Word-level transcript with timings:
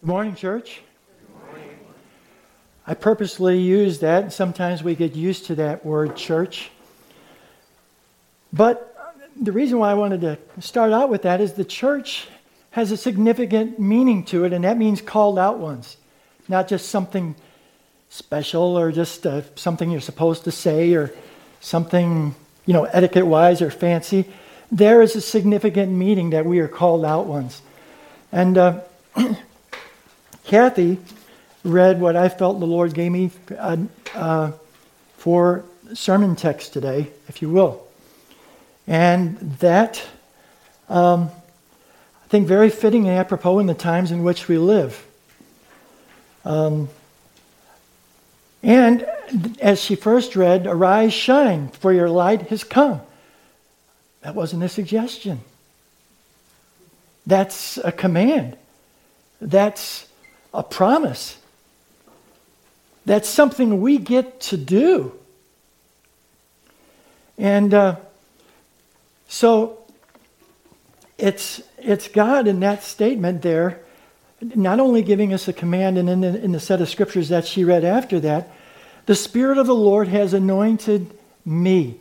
Good 0.00 0.06
morning, 0.06 0.36
church. 0.36 0.80
I 2.86 2.94
purposely 2.94 3.58
use 3.58 3.98
that. 3.98 4.32
Sometimes 4.32 4.80
we 4.80 4.94
get 4.94 5.16
used 5.16 5.46
to 5.46 5.56
that 5.56 5.84
word 5.84 6.14
church. 6.14 6.70
But 8.52 8.96
the 9.34 9.50
reason 9.50 9.80
why 9.80 9.90
I 9.90 9.94
wanted 9.94 10.20
to 10.20 10.38
start 10.60 10.92
out 10.92 11.10
with 11.10 11.22
that 11.22 11.40
is 11.40 11.54
the 11.54 11.64
church 11.64 12.28
has 12.70 12.92
a 12.92 12.96
significant 12.96 13.80
meaning 13.80 14.24
to 14.26 14.44
it, 14.44 14.52
and 14.52 14.62
that 14.62 14.78
means 14.78 15.02
called 15.02 15.36
out 15.36 15.58
ones, 15.58 15.96
not 16.46 16.68
just 16.68 16.90
something 16.90 17.34
special 18.08 18.78
or 18.78 18.92
just 18.92 19.26
uh, 19.26 19.42
something 19.56 19.90
you're 19.90 20.00
supposed 20.00 20.44
to 20.44 20.52
say 20.52 20.94
or 20.94 21.12
something, 21.58 22.36
you 22.66 22.72
know, 22.72 22.84
etiquette 22.84 23.26
wise 23.26 23.60
or 23.60 23.72
fancy. 23.72 24.26
There 24.70 25.02
is 25.02 25.16
a 25.16 25.20
significant 25.20 25.90
meaning 25.90 26.30
that 26.30 26.46
we 26.46 26.60
are 26.60 26.68
called 26.68 27.04
out 27.04 27.26
ones. 27.26 27.62
And 28.30 28.56
uh, 28.56 28.80
Kathy 30.48 30.96
read 31.62 32.00
what 32.00 32.16
I 32.16 32.30
felt 32.30 32.58
the 32.58 32.66
Lord 32.66 32.94
gave 32.94 33.12
me 33.12 33.30
uh, 33.56 33.76
uh, 34.14 34.52
for 35.18 35.64
sermon 35.92 36.36
text 36.36 36.72
today, 36.72 37.08
if 37.28 37.42
you 37.42 37.50
will. 37.50 37.86
And 38.86 39.38
that, 39.60 40.02
um, 40.88 41.30
I 42.24 42.28
think, 42.28 42.48
very 42.48 42.70
fitting 42.70 43.06
and 43.06 43.18
apropos 43.18 43.58
in 43.58 43.66
the 43.66 43.74
times 43.74 44.10
in 44.10 44.22
which 44.22 44.48
we 44.48 44.56
live. 44.56 45.06
Um, 46.46 46.88
and 48.62 49.06
as 49.60 49.82
she 49.82 49.96
first 49.96 50.34
read, 50.34 50.66
Arise, 50.66 51.12
shine, 51.12 51.68
for 51.68 51.92
your 51.92 52.08
light 52.08 52.48
has 52.48 52.64
come. 52.64 53.02
That 54.22 54.34
wasn't 54.34 54.62
a 54.62 54.68
suggestion. 54.70 55.40
That's 57.26 57.76
a 57.76 57.92
command. 57.92 58.56
That's 59.42 60.07
a 60.52 60.62
promise. 60.62 61.38
That's 63.06 63.28
something 63.28 63.80
we 63.80 63.98
get 63.98 64.40
to 64.42 64.56
do. 64.56 65.12
And 67.38 67.72
uh, 67.72 67.96
so 69.28 69.78
it's, 71.16 71.62
it's 71.78 72.08
God 72.08 72.46
in 72.46 72.60
that 72.60 72.82
statement 72.82 73.42
there, 73.42 73.80
not 74.40 74.80
only 74.80 75.02
giving 75.02 75.32
us 75.32 75.48
a 75.48 75.52
command, 75.52 75.98
and 75.98 76.08
in 76.08 76.20
the, 76.20 76.42
in 76.42 76.52
the 76.52 76.60
set 76.60 76.80
of 76.80 76.88
scriptures 76.88 77.28
that 77.28 77.46
she 77.46 77.64
read 77.64 77.84
after 77.84 78.20
that, 78.20 78.50
the 79.06 79.14
Spirit 79.14 79.58
of 79.58 79.66
the 79.66 79.74
Lord 79.74 80.08
has 80.08 80.34
anointed 80.34 81.10
me. 81.44 81.98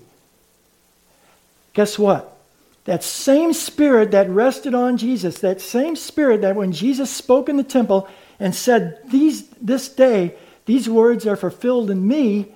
Guess 1.73 1.97
what? 1.97 2.37
That 2.85 3.03
same 3.03 3.53
Spirit 3.53 4.11
that 4.11 4.29
rested 4.29 4.73
on 4.73 4.97
Jesus, 4.97 5.39
that 5.39 5.61
same 5.61 5.95
Spirit 5.95 6.41
that 6.41 6.55
when 6.55 6.71
Jesus 6.71 7.09
spoke 7.09 7.49
in 7.49 7.57
the 7.57 7.63
temple, 7.63 8.09
and 8.39 8.53
said, 8.53 8.99
these, 9.09 9.47
This 9.61 9.89
day, 9.89 10.35
these 10.65 10.89
words 10.89 11.25
are 11.25 11.35
fulfilled 11.35 11.89
in 11.89 12.07
me. 12.07 12.51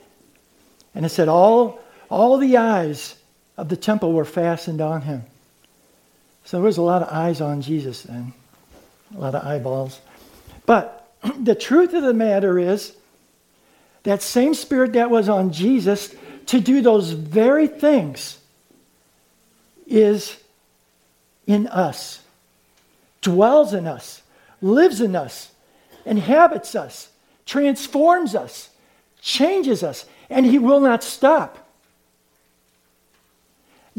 And 0.94 1.06
it 1.06 1.10
said, 1.10 1.30
all, 1.30 1.80
all 2.10 2.38
the 2.38 2.58
eyes 2.58 3.16
of 3.58 3.70
the 3.70 3.78
temple 3.78 4.12
were 4.12 4.26
fastened 4.26 4.82
on 4.82 5.02
him. 5.04 5.24
So 6.44 6.58
there 6.58 6.66
was 6.66 6.78
a 6.78 6.82
lot 6.82 7.02
of 7.02 7.10
eyes 7.10 7.40
on 7.40 7.62
Jesus 7.62 8.04
then, 8.04 8.34
a 9.16 9.20
lot 9.20 9.36
of 9.36 9.46
eyeballs. 9.46 10.00
But 10.66 11.10
the 11.40 11.56
truth 11.56 11.94
of 11.94 12.04
the 12.04 12.14
matter 12.14 12.60
is, 12.60 12.94
that 14.04 14.22
same 14.22 14.54
spirit 14.54 14.94
that 14.94 15.12
was 15.12 15.30
on 15.30 15.52
Jesus 15.52 16.14
to 16.48 16.60
do 16.60 16.82
those 16.82 17.12
very 17.12 17.68
things 17.68 18.40
is 19.86 20.38
in 21.46 21.68
us, 21.68 22.20
dwells 23.22 23.74
in 23.74 23.88
us, 23.88 24.22
lives 24.62 25.02
in 25.02 25.16
us 25.16 25.51
inhabits 26.06 26.76
us, 26.76 27.10
transforms 27.46 28.36
us, 28.36 28.70
changes 29.22 29.84
us, 29.84 30.06
and 30.30 30.46
He 30.46 30.60
will 30.60 30.80
not 30.80 31.04
stop. 31.04 31.58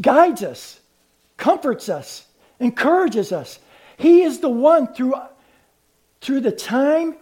Guides 0.01 0.43
us, 0.43 0.79
comforts 1.37 1.89
us, 1.89 2.25
encourages 2.59 3.31
us. 3.31 3.59
He 3.97 4.23
is 4.23 4.39
the 4.39 4.49
one 4.49 4.93
through, 4.93 5.15
through 6.21 6.41
the 6.41 6.51
time 6.51 7.15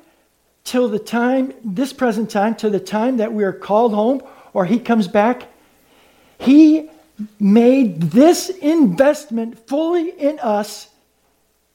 till 0.64 0.88
the 0.88 1.00
time, 1.00 1.53
this 1.63 1.92
present 1.92 2.30
time, 2.30 2.56
to 2.56 2.69
the 2.69 2.80
time 2.80 3.18
that 3.18 3.34
we 3.34 3.44
are 3.44 3.53
called 3.53 3.94
home 3.94 4.22
or 4.53 4.66
He 4.66 4.80
comes 4.80 5.08
back. 5.08 5.48
He 6.40 6.90
made 7.40 8.02
this 8.02 8.50
investment 8.50 9.68
fully 9.68 10.09
in 10.09 10.40
us 10.40 10.90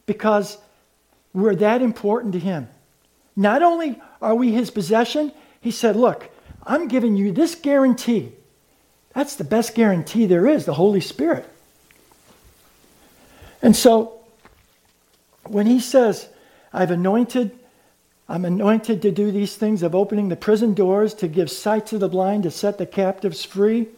because 0.06 0.58
we're 1.32 1.56
that 1.56 1.82
important 1.82 2.32
to 2.32 2.38
Him. 2.38 2.68
Not 3.36 3.62
only 3.62 4.00
are 4.22 4.34
we 4.34 4.52
his 4.52 4.70
possession, 4.70 5.30
he 5.60 5.70
said, 5.70 5.94
Look, 5.94 6.30
I'm 6.64 6.88
giving 6.88 7.16
you 7.16 7.32
this 7.32 7.54
guarantee. 7.54 8.32
That's 9.14 9.36
the 9.36 9.44
best 9.44 9.74
guarantee 9.74 10.26
there 10.26 10.46
is, 10.46 10.64
the 10.64 10.74
Holy 10.74 11.00
Spirit. 11.00 11.48
And 13.62 13.74
so, 13.74 14.20
when 15.44 15.66
he 15.66 15.80
says, 15.80 16.28
I've 16.72 16.90
anointed, 16.90 17.58
I'm 18.28 18.44
anointed 18.44 19.02
to 19.02 19.10
do 19.10 19.30
these 19.30 19.56
things 19.56 19.82
of 19.82 19.94
opening 19.94 20.28
the 20.28 20.36
prison 20.36 20.74
doors, 20.74 21.14
to 21.14 21.28
give 21.28 21.50
sight 21.50 21.86
to 21.86 21.98
the 21.98 22.08
blind, 22.08 22.42
to 22.42 22.50
set 22.50 22.78
the 22.78 22.86
captives 22.86 23.44
free, 23.44 23.88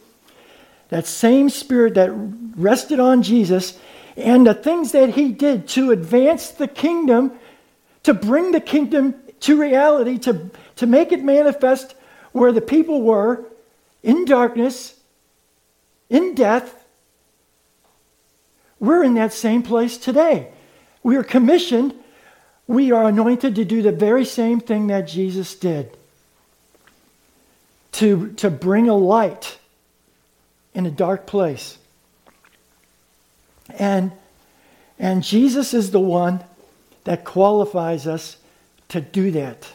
that 0.89 1.05
same 1.05 1.49
spirit 1.49 1.95
that 1.95 2.11
rested 2.55 2.99
on 2.99 3.21
Jesus 3.23 3.77
and 4.15 4.45
the 4.45 4.53
things 4.53 4.91
that 4.91 5.11
he 5.11 5.31
did 5.31 5.67
to 5.69 5.91
advance 5.91 6.49
the 6.49 6.67
kingdom, 6.67 7.31
to 8.03 8.13
bring 8.13 8.51
the 8.51 8.61
kingdom 8.61 9.15
to 9.41 9.59
reality, 9.59 10.17
to, 10.19 10.49
to 10.77 10.87
make 10.87 11.11
it 11.11 11.23
manifest 11.23 11.95
where 12.31 12.51
the 12.51 12.61
people 12.61 13.01
were 13.01 13.45
in 14.03 14.25
darkness, 14.25 14.99
in 16.09 16.35
death. 16.35 16.85
We're 18.79 19.03
in 19.03 19.15
that 19.15 19.33
same 19.33 19.63
place 19.63 19.97
today. 19.97 20.51
We 21.03 21.15
are 21.15 21.23
commissioned, 21.23 21.93
we 22.67 22.91
are 22.91 23.05
anointed 23.05 23.55
to 23.55 23.65
do 23.65 23.81
the 23.81 23.91
very 23.91 24.25
same 24.25 24.59
thing 24.59 24.87
that 24.87 25.07
Jesus 25.07 25.55
did 25.55 25.97
to, 27.93 28.31
to 28.33 28.49
bring 28.49 28.87
a 28.87 28.95
light 28.95 29.57
in 30.73 30.85
a 30.85 30.91
dark 30.91 31.25
place. 31.25 31.77
And, 33.77 34.11
and 34.97 35.23
Jesus 35.23 35.73
is 35.73 35.91
the 35.91 35.99
one 35.99 36.43
that 37.03 37.25
qualifies 37.25 38.07
us 38.07 38.37
to 38.89 39.01
do 39.01 39.31
that. 39.31 39.67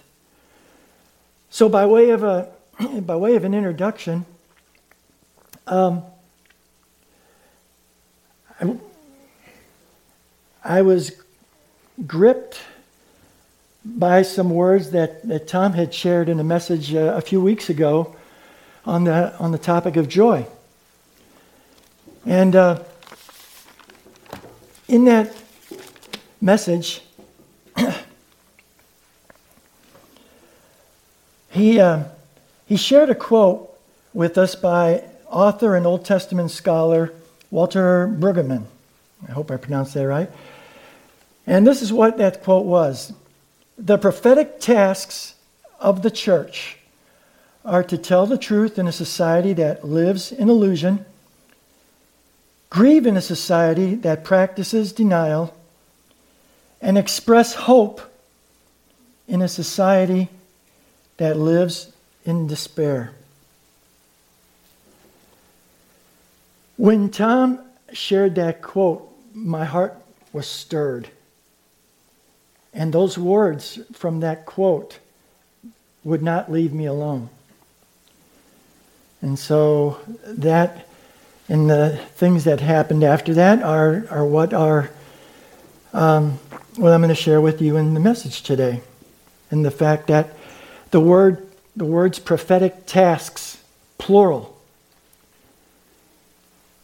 So, 1.51 1.69
by 1.69 1.87
way 1.87 2.11
of, 2.11 2.23
a, 2.23 2.51
by 3.01 3.17
way 3.17 3.37
of 3.37 3.45
an 3.45 3.55
introduction, 3.55 4.27
um, 5.67 6.03
I, 8.61 8.77
I 10.65 10.83
was 10.83 11.13
gripped 12.07 12.61
by 13.85 14.23
some 14.23 14.51
words 14.51 14.91
that, 14.91 15.27
that 15.29 15.47
Tom 15.47 15.75
had 15.75 15.93
shared 15.93 16.29
in 16.29 16.41
a 16.41 16.45
message 16.45 16.95
uh, 16.95 17.15
a 17.17 17.21
few 17.21 17.41
weeks 17.41 17.69
ago 17.69 18.17
on 18.87 19.05
the, 19.05 19.37
on 19.39 19.53
the 19.53 19.59
topic 19.59 19.97
of 19.97 20.09
joy. 20.09 20.47
And 22.27 22.57
uh, 22.57 22.83
in 24.89 25.05
that 25.05 25.35
message, 26.41 27.03
He, 31.55 31.79
uh, 31.79 32.03
he 32.67 32.77
shared 32.77 33.11
a 33.11 33.15
quote 33.15 33.73
with 34.13 34.37
us 34.37 34.57
by 34.57 35.05
author 35.31 35.77
and 35.77 35.87
Old 35.87 36.05
Testament 36.05 36.51
scholar 36.51 37.13
Walter 37.49 38.09
Brueggemann. 38.09 38.65
I 39.29 39.31
hope 39.31 39.53
I 39.53 39.57
pronounced 39.57 39.95
that 39.95 40.09
right. 40.09 40.29
And 41.47 41.65
this 41.65 41.81
is 41.81 41.93
what 41.93 42.19
that 42.19 42.43
quote 42.43 42.67
was 42.67 43.13
The 43.79 43.99
prophetic 43.99 44.59
tasks 44.59 45.37
of 45.79 46.03
the 46.03 46.11
church 46.11 46.79
are 47.65 47.85
to 47.85 47.97
tell 47.97 48.27
the 48.27 48.37
truth 48.37 48.77
in 48.77 48.89
a 48.89 48.93
society 48.93 49.53
that 49.53 49.85
lives 49.85 50.33
in 50.33 50.49
illusion, 50.49 51.07
grieve 52.69 53.07
in 53.07 53.17
a 53.17 53.23
society 53.23 53.95
that 53.95 54.25
practices 54.25 54.93
denial, 54.93 55.55
and 56.83 56.99
express 56.99 57.55
hope 57.55 58.01
in 59.29 59.41
a 59.41 59.49
society 59.49 60.29
that 61.17 61.37
lives 61.37 61.93
in 62.25 62.47
despair. 62.47 63.13
When 66.77 67.11
Tom 67.11 67.61
shared 67.93 68.35
that 68.35 68.63
quote, 68.63 69.09
my 69.33 69.65
heart 69.65 69.97
was 70.33 70.47
stirred. 70.47 71.09
And 72.73 72.93
those 72.93 73.17
words 73.17 73.79
from 73.93 74.21
that 74.21 74.47
quote 74.47 74.99
would 76.03 76.23
not 76.23 76.51
leave 76.51 76.73
me 76.73 76.87
alone. 76.87 77.29
And 79.23 79.39
so 79.39 80.01
that 80.27 80.87
and 81.49 81.69
the 81.69 81.99
things 82.15 82.45
that 82.45 82.61
happened 82.61 83.05
after 83.05 83.35
that 83.35 83.63
are, 83.63 84.05
are 84.11 84.25
what 84.25 84.55
are 84.55 84.91
um, 85.93 86.39
what 86.77 86.93
I'm 86.93 87.01
going 87.01 87.09
to 87.11 87.15
share 87.15 87.41
with 87.41 87.61
you 87.61 87.77
in 87.77 87.95
the 87.95 88.01
message 88.01 88.43
today. 88.43 88.81
And 89.51 89.65
the 89.65 89.71
fact 89.71 90.09
that 90.09 90.31
the 90.95 91.01
word 91.01 91.45
the 91.75 91.85
words 91.85 92.21
prophetic 92.21 92.87
tasks, 92.87 93.59
plural, 93.99 94.57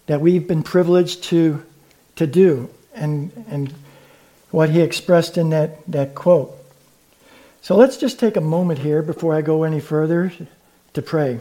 that 0.07 0.21
we've 0.21 0.49
been 0.49 0.65
privileged 0.65 1.23
to, 1.23 1.65
to 2.17 2.27
do, 2.27 2.69
and, 2.93 3.31
and 3.49 3.73
what 4.51 4.71
he 4.71 4.81
expressed 4.81 5.39
in 5.39 5.51
that, 5.51 5.87
that 5.87 6.17
quote. 6.17 6.51
So 7.63 7.77
let's 7.77 7.99
just 7.99 8.19
take 8.19 8.37
a 8.37 8.41
moment 8.41 8.81
here 8.81 9.01
before 9.01 9.33
I 9.33 9.43
go 9.43 9.63
any 9.63 9.79
further 9.79 10.33
to 10.95 11.03
pray. 11.03 11.39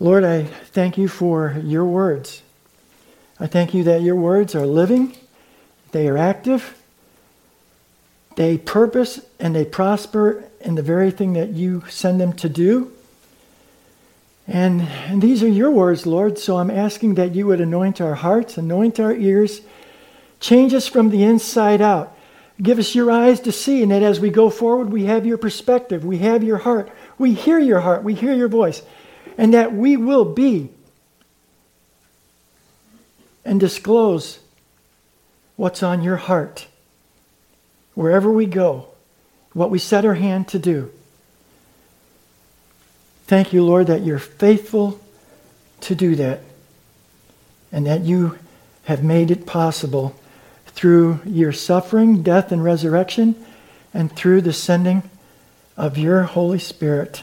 Lord, 0.00 0.24
I 0.24 0.44
thank 0.44 0.96
you 0.96 1.06
for 1.06 1.60
your 1.62 1.84
words. 1.84 2.40
I 3.38 3.46
thank 3.46 3.74
you 3.74 3.84
that 3.84 4.00
your 4.00 4.16
words 4.16 4.54
are 4.54 4.66
living, 4.66 5.14
they 5.92 6.08
are 6.08 6.16
active, 6.16 6.80
they 8.36 8.58
purpose, 8.58 9.20
and 9.38 9.54
they 9.54 9.64
prosper 9.64 10.44
in 10.60 10.74
the 10.74 10.82
very 10.82 11.10
thing 11.10 11.34
that 11.34 11.50
you 11.50 11.84
send 11.88 12.20
them 12.20 12.32
to 12.34 12.48
do. 12.48 12.92
And, 14.46 14.82
and 14.82 15.22
these 15.22 15.42
are 15.42 15.48
your 15.48 15.70
words, 15.70 16.06
Lord, 16.06 16.38
so 16.38 16.58
I'm 16.58 16.70
asking 16.70 17.14
that 17.14 17.34
you 17.34 17.46
would 17.46 17.60
anoint 17.60 18.00
our 18.00 18.14
hearts, 18.14 18.58
anoint 18.58 19.00
our 19.00 19.14
ears, 19.14 19.62
change 20.40 20.74
us 20.74 20.86
from 20.86 21.10
the 21.10 21.22
inside 21.22 21.80
out. 21.80 22.16
Give 22.62 22.78
us 22.78 22.94
your 22.94 23.10
eyes 23.10 23.40
to 23.40 23.52
see, 23.52 23.82
and 23.82 23.90
that 23.90 24.02
as 24.02 24.20
we 24.20 24.30
go 24.30 24.50
forward, 24.50 24.92
we 24.92 25.04
have 25.04 25.26
your 25.26 25.38
perspective, 25.38 26.04
we 26.04 26.18
have 26.18 26.44
your 26.44 26.58
heart, 26.58 26.90
we 27.18 27.34
hear 27.34 27.58
your 27.58 27.80
heart, 27.80 28.04
we 28.04 28.14
hear 28.14 28.32
your 28.32 28.48
voice, 28.48 28.82
and 29.36 29.54
that 29.54 29.72
we 29.72 29.96
will 29.96 30.24
be 30.24 30.70
and 33.44 33.58
disclose 33.58 34.38
what's 35.56 35.82
on 35.82 36.02
your 36.02 36.16
heart 36.16 36.66
wherever 37.94 38.30
we 38.30 38.46
go, 38.46 38.88
what 39.52 39.70
we 39.70 39.78
set 39.78 40.04
our 40.04 40.14
hand 40.14 40.48
to 40.48 40.58
do. 40.58 40.90
Thank 43.26 43.52
you, 43.52 43.64
Lord, 43.64 43.86
that 43.86 44.02
you're 44.02 44.18
faithful 44.18 45.00
to 45.80 45.94
do 45.94 46.14
that 46.16 46.40
and 47.72 47.86
that 47.86 48.02
you 48.02 48.38
have 48.84 49.02
made 49.02 49.30
it 49.30 49.46
possible 49.46 50.14
through 50.66 51.20
your 51.24 51.52
suffering, 51.52 52.22
death, 52.22 52.52
and 52.52 52.62
resurrection, 52.62 53.34
and 53.92 54.14
through 54.14 54.42
the 54.42 54.52
sending 54.52 55.02
of 55.76 55.96
your 55.96 56.24
Holy 56.24 56.58
Spirit 56.58 57.22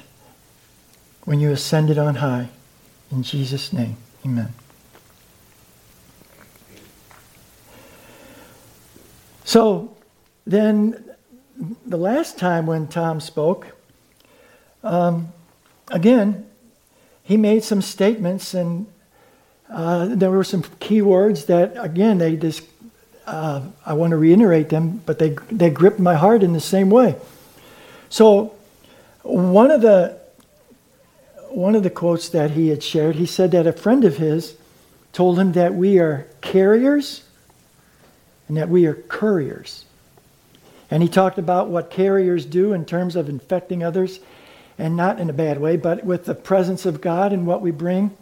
when 1.26 1.40
you 1.40 1.52
ascended 1.52 1.98
on 1.98 2.16
high. 2.16 2.50
In 3.12 3.24
Jesus' 3.24 3.72
name, 3.72 3.98
amen. 4.26 4.54
So 9.44 9.96
then, 10.46 11.04
the 11.86 11.98
last 11.98 12.38
time 12.38 12.66
when 12.66 12.88
Tom 12.88 13.20
spoke, 13.20 13.68
um, 14.84 15.32
again, 15.90 16.48
he 17.24 17.38
made 17.38 17.64
some 17.64 17.82
statements, 17.82 18.54
and 18.54 18.88
uh, 19.70 20.08
there 20.08 20.32
were 20.32 20.44
some 20.44 20.64
key 20.80 21.02
words 21.02 21.46
that, 21.46 21.74
again, 21.78 22.18
they 22.18 22.36
just, 22.36 22.64
uh, 23.28 23.62
I 23.86 23.94
want 23.94 24.12
to 24.12 24.18
reiterate 24.18 24.70
them, 24.70 25.02
but 25.06 25.20
they, 25.20 25.30
they 25.52 25.70
gripped 25.70 26.00
my 26.00 26.16
heart 26.16 26.44
in 26.44 26.54
the 26.54 26.60
same 26.60 26.90
way. 26.90 27.16
So, 28.10 28.56
one 29.24 29.70
of 29.70 29.82
the 29.82 30.20
one 31.52 31.76
of 31.76 31.84
the 31.84 31.90
quotes 31.90 32.30
that 32.30 32.52
he 32.52 32.70
had 32.70 32.82
shared, 32.82 33.16
he 33.16 33.26
said 33.26 33.52
that 33.52 33.68
a 33.68 33.74
friend 33.74 34.06
of 34.06 34.18
his 34.18 34.56
told 35.12 35.38
him 35.38 35.52
that 35.52 35.74
we 35.74 36.00
are 36.00 36.26
carriers 36.40 37.24
and 38.48 38.56
that 38.56 38.70
we 38.70 38.86
are 38.86 38.94
couriers. 38.94 39.86
And 40.92 41.02
he 41.02 41.10
talked 41.10 41.40
about 41.40 41.70
what 41.70 41.90
carriers 41.90 42.46
do 42.46 42.74
in 42.74 42.86
terms 42.86 43.16
of 43.16 43.30
infecting 43.30 43.82
others 43.82 44.20
and 44.78 44.98
not 44.98 45.20
in 45.20 45.30
a 45.30 45.34
bad 45.34 45.60
way, 45.60 45.78
but 45.78 46.04
with 46.04 46.26
the 46.26 46.36
presence 46.36 46.86
of 46.86 47.00
God 47.00 47.32
and 47.32 47.48
what 47.48 47.62
we 47.62 47.72
bring 47.72 48.16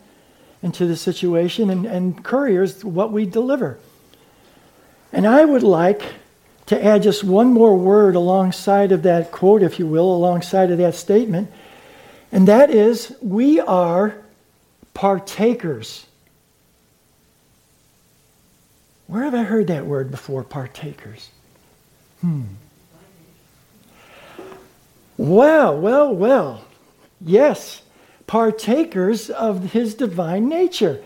into 0.62 0.86
the 0.86 0.98
situation, 0.98 1.70
and, 1.70 1.86
and 1.86 2.24
couriers, 2.24 2.84
what 2.84 3.12
we 3.12 3.26
deliver. 3.26 3.80
And 5.14 5.26
I 5.26 5.46
would 5.46 5.64
like 5.64 6.02
to 6.66 6.84
add 6.84 7.02
just 7.02 7.24
one 7.24 7.48
more 7.48 7.78
word 7.78 8.16
alongside 8.16 8.92
of 8.92 9.04
that 9.04 9.32
quote, 9.32 9.64
if 9.64 9.80
you 9.80 9.88
will, 9.88 10.14
alongside 10.14 10.70
of 10.70 10.78
that 10.78 10.96
statement, 10.96 11.50
and 12.32 12.48
that 12.48 12.70
is 12.70 13.16
we 13.22 13.62
are 13.62 14.16
partakers. 14.94 16.06
Where 19.08 19.24
have 19.24 19.34
I 19.34 19.44
heard 19.44 19.68
that 19.68 19.86
word 19.86 20.12
before, 20.12 20.44
partakers? 20.44 21.30
Hmm. 22.22 22.44
Well, 25.18 25.78
well, 25.78 26.14
well. 26.14 26.66
Yes, 27.22 27.82
partakers 28.28 29.30
of 29.30 29.72
his 29.72 29.96
divine 29.96 30.48
nature. 30.48 31.04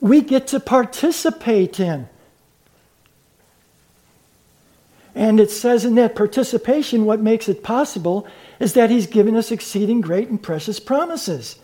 We 0.00 0.20
get 0.20 0.48
to 0.48 0.60
participate 0.60 1.80
in. 1.80 2.08
And 5.14 5.40
it 5.40 5.50
says 5.50 5.84
in 5.84 5.94
that 5.94 6.14
participation, 6.14 7.06
what 7.06 7.20
makes 7.20 7.48
it 7.48 7.62
possible 7.62 8.26
is 8.60 8.74
that 8.74 8.90
he's 8.90 9.06
given 9.06 9.34
us 9.34 9.50
exceeding 9.50 10.00
great 10.00 10.28
and 10.28 10.42
precious 10.42 10.78
promises. 10.78 11.58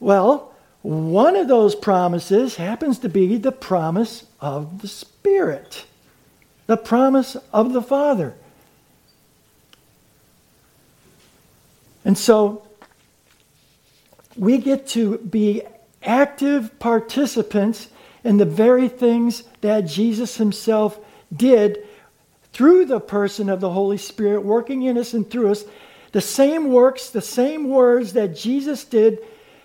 Well, 0.00 0.53
one 0.84 1.34
of 1.34 1.48
those 1.48 1.74
promises 1.74 2.56
happens 2.56 2.98
to 2.98 3.08
be 3.08 3.38
the 3.38 3.50
promise 3.50 4.26
of 4.38 4.82
the 4.82 4.86
Spirit, 4.86 5.86
the 6.66 6.76
promise 6.76 7.38
of 7.54 7.72
the 7.72 7.80
Father. 7.80 8.34
And 12.04 12.18
so 12.18 12.68
we 14.36 14.58
get 14.58 14.86
to 14.88 15.16
be 15.16 15.62
active 16.02 16.78
participants 16.78 17.88
in 18.22 18.36
the 18.36 18.44
very 18.44 18.90
things 18.90 19.44
that 19.62 19.86
Jesus 19.86 20.36
himself 20.36 20.98
did 21.34 21.78
through 22.52 22.84
the 22.84 23.00
person 23.00 23.48
of 23.48 23.60
the 23.60 23.70
Holy 23.70 23.96
Spirit 23.96 24.42
working 24.42 24.82
in 24.82 24.98
us 24.98 25.14
and 25.14 25.30
through 25.30 25.52
us. 25.52 25.64
The 26.12 26.20
same 26.20 26.68
works, 26.68 27.08
the 27.08 27.22
same 27.22 27.70
words 27.70 28.12
that 28.12 28.36
Jesus 28.36 28.84
did 28.84 29.20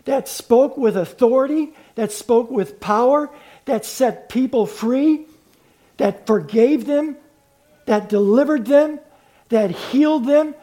that 0.09 0.27
spoke 0.27 0.75
with 0.75 0.97
authority, 0.97 1.71
that 1.93 2.11
spoke 2.11 2.49
with 2.49 2.79
power, 2.79 3.29
that 3.65 3.85
set 3.85 4.27
people 4.27 4.65
free, 4.65 5.27
that 5.97 6.25
forgave 6.25 6.87
them, 6.87 7.15
that 7.85 8.09
delivered 8.09 8.65
them, 8.65 8.99
that 9.49 9.69
healed 9.69 10.25
them, 10.25 10.55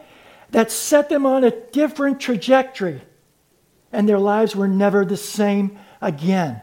that 0.49 0.69
set 0.69 1.07
them 1.07 1.25
on 1.25 1.45
a 1.45 1.51
different 1.71 2.19
trajectory, 2.19 3.01
and 3.93 4.09
their 4.09 4.19
lives 4.19 4.53
were 4.53 4.67
never 4.67 5.05
the 5.05 5.15
same 5.15 5.79
again. 6.01 6.61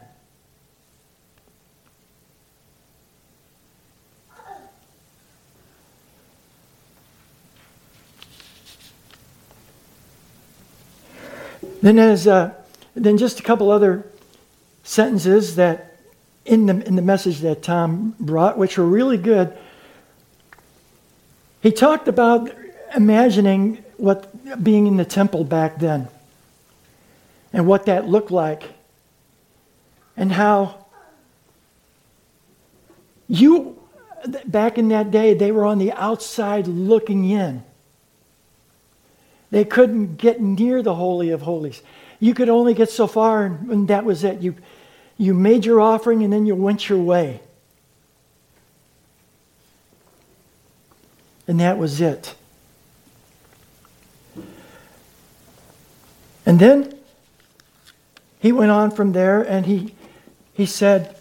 Then, 11.81 11.97
as 11.97 12.27
uh, 12.27 12.53
then 12.95 13.17
just 13.17 13.39
a 13.39 13.43
couple 13.43 13.69
other 13.69 14.05
sentences 14.83 15.55
that 15.55 15.97
in 16.45 16.67
the 16.67 16.87
in 16.87 16.95
the 16.95 17.01
message 17.01 17.39
that 17.39 17.63
Tom 17.63 18.15
brought, 18.19 18.57
which 18.57 18.77
were 18.77 18.85
really 18.85 19.17
good. 19.17 19.55
He 21.61 21.71
talked 21.71 22.07
about 22.07 22.51
imagining 22.95 23.83
what 23.97 24.63
being 24.63 24.87
in 24.87 24.97
the 24.97 25.05
temple 25.05 25.43
back 25.43 25.79
then 25.79 26.07
and 27.51 27.65
what 27.65 27.85
that 27.85 28.07
looked 28.07 28.31
like 28.31 28.63
and 30.15 30.31
how 30.31 30.85
you 33.27 33.81
back 34.45 34.77
in 34.77 34.89
that 34.89 35.11
day 35.11 35.33
they 35.33 35.51
were 35.51 35.65
on 35.65 35.77
the 35.77 35.91
outside 35.93 36.67
looking 36.67 37.29
in 37.29 37.63
they 39.51 39.63
couldn't 39.63 40.17
get 40.17 40.41
near 40.41 40.81
the 40.81 40.95
holy 40.95 41.29
of 41.29 41.41
holies 41.41 41.81
you 42.19 42.33
could 42.33 42.49
only 42.49 42.73
get 42.73 42.89
so 42.89 43.07
far 43.07 43.45
and 43.45 43.87
that 43.87 44.05
was 44.05 44.23
it. 44.23 44.41
You 44.41 44.55
you 45.17 45.33
made 45.33 45.65
your 45.65 45.79
offering 45.79 46.23
and 46.23 46.33
then 46.33 46.45
you 46.45 46.55
went 46.55 46.89
your 46.89 46.99
way. 46.99 47.41
And 51.47 51.59
that 51.59 51.77
was 51.77 52.01
it. 52.01 52.35
And 56.45 56.59
then 56.59 56.97
he 58.39 58.51
went 58.51 58.71
on 58.71 58.91
from 58.91 59.13
there 59.13 59.41
and 59.41 59.65
he, 59.65 59.95
he 60.53 60.65
said, 60.65 61.15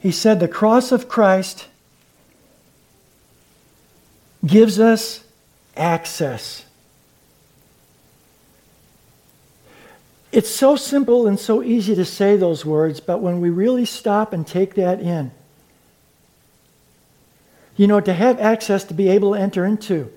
He 0.00 0.10
said, 0.10 0.40
the 0.40 0.48
cross 0.48 0.90
of 0.90 1.08
Christ 1.08 1.68
gives 4.44 4.80
us 4.80 5.21
access. 5.76 6.64
It's 10.32 10.50
so 10.50 10.76
simple 10.76 11.26
and 11.26 11.38
so 11.38 11.62
easy 11.62 11.94
to 11.94 12.04
say 12.04 12.36
those 12.36 12.64
words, 12.64 13.00
but 13.00 13.20
when 13.20 13.40
we 13.40 13.50
really 13.50 13.84
stop 13.84 14.32
and 14.32 14.46
take 14.46 14.74
that 14.74 15.00
in, 15.00 15.30
you 17.76 17.86
know, 17.86 18.00
to 18.00 18.12
have 18.12 18.40
access 18.40 18.84
to 18.84 18.94
be 18.94 19.08
able 19.08 19.34
to 19.34 19.40
enter 19.40 19.64
into. 19.64 20.10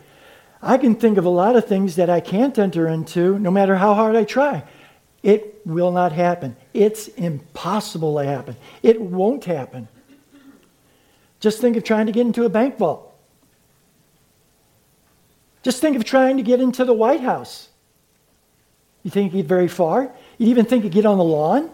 I 0.61 0.77
can 0.77 0.95
think 0.95 1.17
of 1.17 1.25
a 1.25 1.29
lot 1.29 1.55
of 1.55 1.67
things 1.67 1.97
that 1.97 2.09
I 2.09 2.19
can't 2.21 2.57
enter 2.57 2.87
into 2.87 3.37
no 3.39 3.51
matter 3.51 3.75
how 3.75 3.93
hard 3.93 4.15
I 4.15 4.23
try. 4.23 4.63
It 5.21 5.61
will 5.65 5.91
not 5.91 6.11
happen. 6.11 6.55
It's 6.73 7.07
impossible 7.07 8.17
to 8.17 8.25
happen. 8.25 8.55
It 8.83 9.01
won't 9.01 9.45
happen. 9.45 9.87
Just 11.39 11.59
think 11.59 11.77
of 11.77 11.83
trying 11.83 12.05
to 12.05 12.11
get 12.11 12.25
into 12.25 12.45
a 12.45 12.49
bank 12.49 12.77
vault. 12.77 13.04
Just 15.65 15.81
think 15.81 15.95
of 15.95 16.03
trying 16.03 16.37
to 16.37 16.43
get 16.43 16.61
into 16.61 16.85
the 16.85 16.93
White 16.93 17.21
House. 17.21 17.69
You 19.01 19.09
think 19.09 19.33
you'd 19.33 19.39
get 19.39 19.47
very 19.47 19.67
far? 19.67 20.11
You'd 20.37 20.49
even 20.49 20.63
think 20.63 20.83
you'd 20.83 20.93
get 20.93 21.07
on 21.07 21.17
the 21.17 21.23
lawn? 21.23 21.71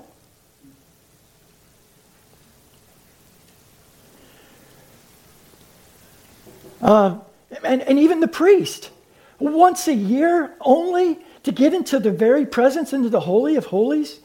Uh, 6.81 7.19
and, 7.65 7.81
and 7.81 7.99
even 7.99 8.21
the 8.21 8.29
priest, 8.29 8.91
once 9.39 9.89
a 9.89 9.93
year 9.93 10.53
only 10.61 11.19
to 11.43 11.51
get 11.51 11.73
into 11.73 11.99
the 11.99 12.11
very 12.11 12.45
presence, 12.45 12.93
into 12.93 13.09
the 13.09 13.19
Holy 13.19 13.57
of 13.57 13.65
Holies. 13.65 14.21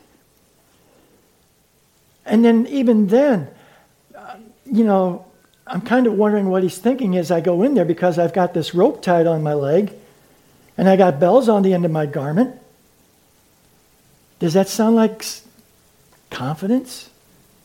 And 2.25 2.44
then, 2.44 2.68
even 2.68 3.08
then, 3.08 3.49
uh, 4.16 4.37
you 4.64 4.85
know, 4.85 5.26
I'm 5.66 5.80
kind 5.80 6.06
of 6.06 6.12
wondering 6.14 6.49
what 6.49 6.62
he's 6.62 6.78
thinking 6.78 7.16
as 7.16 7.30
I 7.30 7.40
go 7.40 7.62
in 7.62 7.75
there 7.75 7.85
because 7.85 8.18
I've 8.18 8.32
got 8.32 8.54
this 8.54 8.75
rope 8.75 9.02
tied 9.02 9.26
on 9.26 9.42
my 9.42 9.54
leg 9.54 9.92
and 10.78 10.88
I 10.88 10.96
got 10.96 11.18
bells 11.18 11.49
on 11.49 11.62
the 11.62 11.75
end 11.75 11.85
of 11.85 11.90
my 11.90 12.06
garment. 12.06 12.56
Does 14.38 14.54
that 14.54 14.68
sound 14.68 14.94
like 14.94 15.25
confidence? 16.30 17.11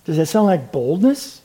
Does 0.06 0.18
that 0.18 0.26
sound 0.28 0.48
like 0.48 0.72
boldness? 0.72 1.42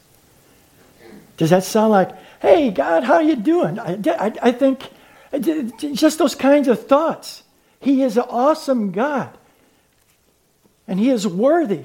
Does 1.36 1.50
that 1.50 1.64
sound 1.64 1.90
like, 1.90 2.10
hey, 2.40 2.70
God, 2.70 3.04
how 3.04 3.18
you 3.18 3.36
doing? 3.36 3.78
I, 3.78 3.98
I, 4.06 4.32
I 4.42 4.52
think 4.52 4.88
uh, 5.32 5.38
just 5.38 6.18
those 6.18 6.34
kinds 6.34 6.68
of 6.68 6.86
thoughts. 6.86 7.42
He 7.80 8.02
is 8.02 8.16
an 8.16 8.25
awesome 8.28 8.92
God. 8.92 9.36
And 10.88 10.98
he 10.98 11.10
is 11.10 11.26
worthy. 11.26 11.84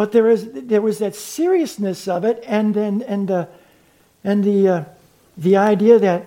But 0.00 0.12
there, 0.12 0.30
is, 0.30 0.48
there 0.50 0.80
was 0.80 1.00
that 1.00 1.14
seriousness 1.14 2.08
of 2.08 2.24
it 2.24 2.42
and, 2.46 2.74
and, 2.74 3.02
and, 3.02 3.28
the, 3.28 3.48
and 4.24 4.42
the, 4.42 4.66
uh, 4.66 4.84
the 5.36 5.58
idea 5.58 5.98
that 5.98 6.26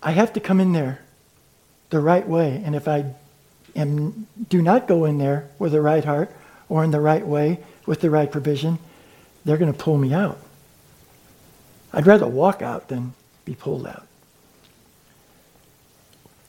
I 0.00 0.12
have 0.12 0.32
to 0.34 0.38
come 0.38 0.60
in 0.60 0.72
there 0.72 1.00
the 1.90 1.98
right 1.98 2.24
way. 2.24 2.62
And 2.64 2.76
if 2.76 2.86
I 2.86 3.06
am, 3.74 4.28
do 4.48 4.62
not 4.62 4.86
go 4.86 5.04
in 5.04 5.18
there 5.18 5.48
with 5.58 5.72
the 5.72 5.80
right 5.80 6.04
heart 6.04 6.30
or 6.68 6.84
in 6.84 6.92
the 6.92 7.00
right 7.00 7.26
way 7.26 7.58
with 7.86 8.00
the 8.00 8.08
right 8.08 8.30
provision, 8.30 8.78
they're 9.44 9.58
going 9.58 9.72
to 9.72 9.76
pull 9.76 9.98
me 9.98 10.14
out. 10.14 10.38
I'd 11.92 12.06
rather 12.06 12.28
walk 12.28 12.62
out 12.62 12.86
than 12.86 13.14
be 13.44 13.56
pulled 13.56 13.84
out. 13.84 14.06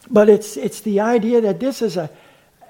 But 0.08 0.30
it's, 0.30 0.56
it's 0.56 0.82
the 0.82 1.00
idea 1.00 1.42
that 1.42 1.60
this 1.60 1.82
is 1.82 1.98
a, 1.98 2.12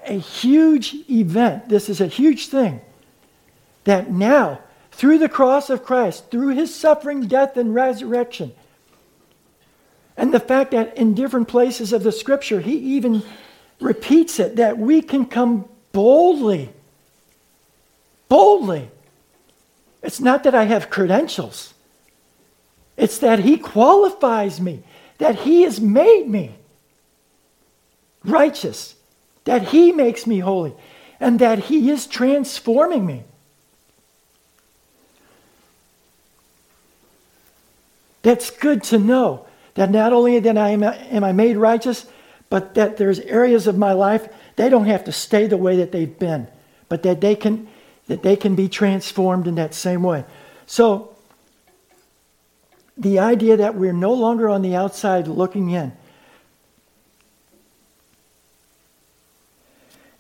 a 0.06 0.18
huge 0.18 0.96
event. 1.10 1.68
This 1.68 1.90
is 1.90 2.00
a 2.00 2.08
huge 2.08 2.48
thing. 2.48 2.80
That 3.84 4.12
now, 4.12 4.62
through 4.92 5.20
the 5.20 5.30
cross 5.30 5.70
of 5.70 5.84
Christ, 5.84 6.32
through 6.32 6.50
his 6.50 6.74
suffering, 6.74 7.28
death, 7.28 7.58
and 7.58 7.74
resurrection, 7.74 8.54
and 10.16 10.34
the 10.34 10.40
fact 10.40 10.72
that 10.72 10.96
in 10.98 11.16
different 11.16 11.48
places 11.48 11.92
of 11.92 12.04
the 12.04 12.12
scripture, 12.12 12.60
he 12.60 12.76
even 12.76 13.24
repeats 13.82 14.40
it 14.40 14.58
that 14.58 14.78
we 14.78 15.02
can 15.02 15.26
come 15.26 15.66
boldly. 15.92 16.72
Boldly. 18.30 18.90
It's 20.02 20.20
not 20.20 20.44
that 20.44 20.54
I 20.54 20.66
have 20.66 20.90
credentials, 20.90 21.74
it's 22.96 23.18
that 23.20 23.40
he 23.40 23.58
qualifies 23.58 24.62
me, 24.62 24.84
that 25.18 25.36
he 25.36 25.64
has 25.64 25.80
made 25.82 26.28
me 26.28 26.56
righteous, 28.24 28.96
that 29.44 29.70
He 29.70 29.92
makes 29.92 30.26
me 30.26 30.40
holy, 30.40 30.74
and 31.20 31.40
that 31.40 31.60
He 31.60 31.90
is 31.90 32.08
transforming 32.08 33.06
me. 33.06 33.24
That's 38.24 38.50
good 38.50 38.84
to 38.86 38.98
know 38.98 39.46
that 39.76 39.92
not 39.92 40.14
only 40.14 40.40
that 40.40 40.58
I 40.58 40.70
am, 40.70 40.84
am 40.84 41.24
I 41.24 41.32
made 41.32 41.58
righteous, 41.58 42.06
but 42.50 42.74
that 42.74 42.98
there's 42.98 43.20
areas 43.20 43.68
of 43.68 43.78
my 43.78 43.94
life 43.94 44.28
they 44.56 44.70
don't 44.70 44.86
have 44.86 45.04
to 45.06 45.12
stay 45.12 45.48
the 45.48 45.58
way 45.58 45.78
that 45.78 45.92
they've 45.92 46.20
been, 46.20 46.48
but 46.90 47.04
that 47.04 47.22
they 47.22 47.36
can 47.36 47.68
that 48.08 48.22
they 48.22 48.36
can 48.36 48.56
be 48.56 48.68
transformed 48.68 49.48
in 49.48 49.56
that 49.56 49.74
same 49.74 50.04
way. 50.04 50.26
So 50.66 51.16
the 52.98 53.20
idea 53.20 53.58
that 53.58 53.76
we're 53.76 53.94
no 53.94 54.14
longer 54.14 54.50
on 54.50 54.62
the 54.62 54.76
outside 54.76 55.28
looking 55.28 55.70
in, 55.70 55.94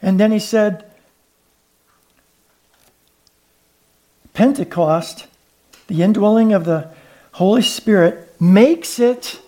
And 0.03 0.19
then 0.19 0.33
he 0.33 0.39
said, 0.39 0.83
Pentecost, 4.33 5.27
the 5.87 6.03
indwelling 6.03 6.51
of 6.51 6.65
the 6.65 6.89
Holy 7.33 7.63
Spirit, 7.63 8.35
makes 8.39 8.99
it 8.99 9.41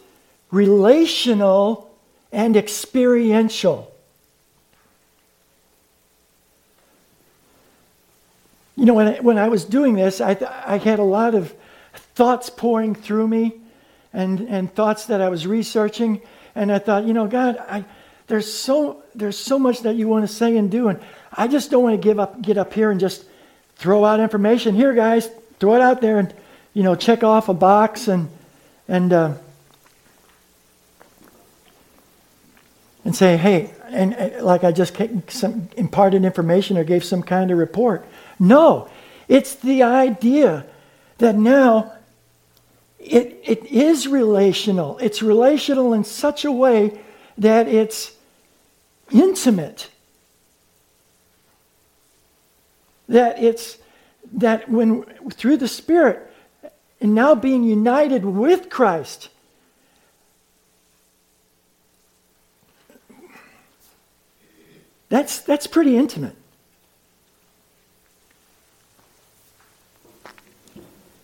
relational 0.52 1.96
and 2.32 2.58
experiential. 2.58 3.92
You 8.76 8.86
know, 8.86 8.96
when 8.96 9.08
I, 9.08 9.20
when 9.20 9.38
I 9.38 9.50
was 9.50 9.64
doing 9.64 9.94
this, 9.94 10.20
I, 10.20 10.36
I 10.66 10.78
had 10.78 11.00
a 11.00 11.04
lot 11.04 11.36
of 11.36 11.54
thoughts 12.16 12.50
pouring 12.50 12.96
through 12.96 13.28
me 13.28 13.54
and, 14.12 14.42
and 14.42 14.74
thoughts 14.74 15.06
that 15.06 15.22
I 15.22 15.30
was 15.30 15.46
researching. 15.46 16.22
And 16.56 16.72
I 16.72 16.80
thought, 16.80 17.06
you 17.06 17.14
know, 17.14 17.28
God, 17.28 17.58
I, 17.70 17.86
there's 18.28 18.52
so, 18.52 19.04
there's 19.14 19.38
so 19.38 19.60
much 19.60 19.82
that 19.82 19.96
you 19.96 20.08
want 20.08 20.28
to 20.28 20.34
say 20.34 20.58
and 20.58 20.72
do. 20.72 20.88
And 20.88 21.00
I 21.32 21.48
just 21.48 21.70
don't 21.70 21.84
want 21.84 22.02
to 22.02 22.04
give 22.04 22.20
up, 22.20 22.42
get 22.42 22.58
up 22.58 22.74
here 22.74 22.90
and 22.90 23.00
just 23.00 23.26
throw 23.76 24.04
out 24.04 24.20
information. 24.20 24.74
Here, 24.74 24.94
guys, 24.94 25.30
throw 25.60 25.76
it 25.76 25.82
out 25.82 26.02
there 26.02 26.18
and, 26.18 26.34
you 26.76 26.84
know, 26.84 26.94
check 26.94 27.24
off 27.24 27.48
a 27.50 27.54
box 27.54 28.10
and, 28.10 28.30
and, 28.88 29.12
uh, 29.14 29.34
and 33.06 33.16
say, 33.16 33.38
hey, 33.38 33.74
and, 33.88 34.14
and 34.14 34.44
like 34.44 34.66
I 34.66 34.74
just 34.74 34.96
some 35.30 35.70
imparted 35.78 36.26
information 36.26 36.78
or 36.78 36.84
gave 36.84 37.06
some 37.06 37.24
kind 37.24 37.50
of 37.50 37.58
report. 37.58 38.06
No, 38.40 38.90
it's 39.30 39.56
the 39.56 39.84
idea 39.84 40.66
that 41.20 41.36
now 41.36 41.94
it, 43.00 43.40
it 43.44 43.66
is 43.68 44.06
relational. 44.08 44.98
It's 44.98 45.24
relational 45.24 45.94
in 45.94 46.04
such 46.04 46.44
a 46.44 46.52
way 46.52 47.00
that 47.38 47.70
it's 47.70 48.12
intimate. 49.12 49.90
That 53.08 53.42
it's 53.42 53.78
that 54.34 54.68
when 54.68 55.04
through 55.30 55.58
the 55.58 55.68
Spirit 55.70 56.32
and 57.02 57.14
now 57.14 57.36
being 57.36 57.64
united 57.64 58.26
with 58.26 58.70
Christ, 58.70 59.30
that's, 65.10 65.40
that's 65.40 65.68
pretty 65.68 65.98
intimate. 65.98 66.36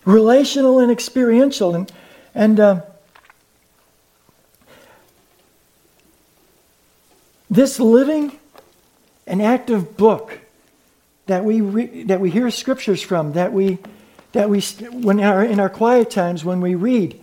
Relational 0.05 0.79
and 0.79 0.91
experiential. 0.91 1.75
And, 1.75 1.91
and 2.33 2.59
uh, 2.59 2.81
This 7.51 7.81
living 7.81 8.39
and 9.27 9.41
active 9.41 9.97
book 9.97 10.39
that 11.25 11.43
we, 11.43 11.59
re- 11.59 12.03
that 12.03 12.21
we 12.21 12.31
hear 12.31 12.49
scriptures 12.49 13.01
from, 13.01 13.33
that 13.33 13.51
we, 13.51 13.77
that 14.31 14.49
we 14.49 14.61
when 14.61 15.19
our, 15.19 15.43
in 15.43 15.59
our 15.59 15.69
quiet 15.69 16.09
times 16.09 16.43
when 16.45 16.61
we 16.61 16.75
read, 16.75 17.19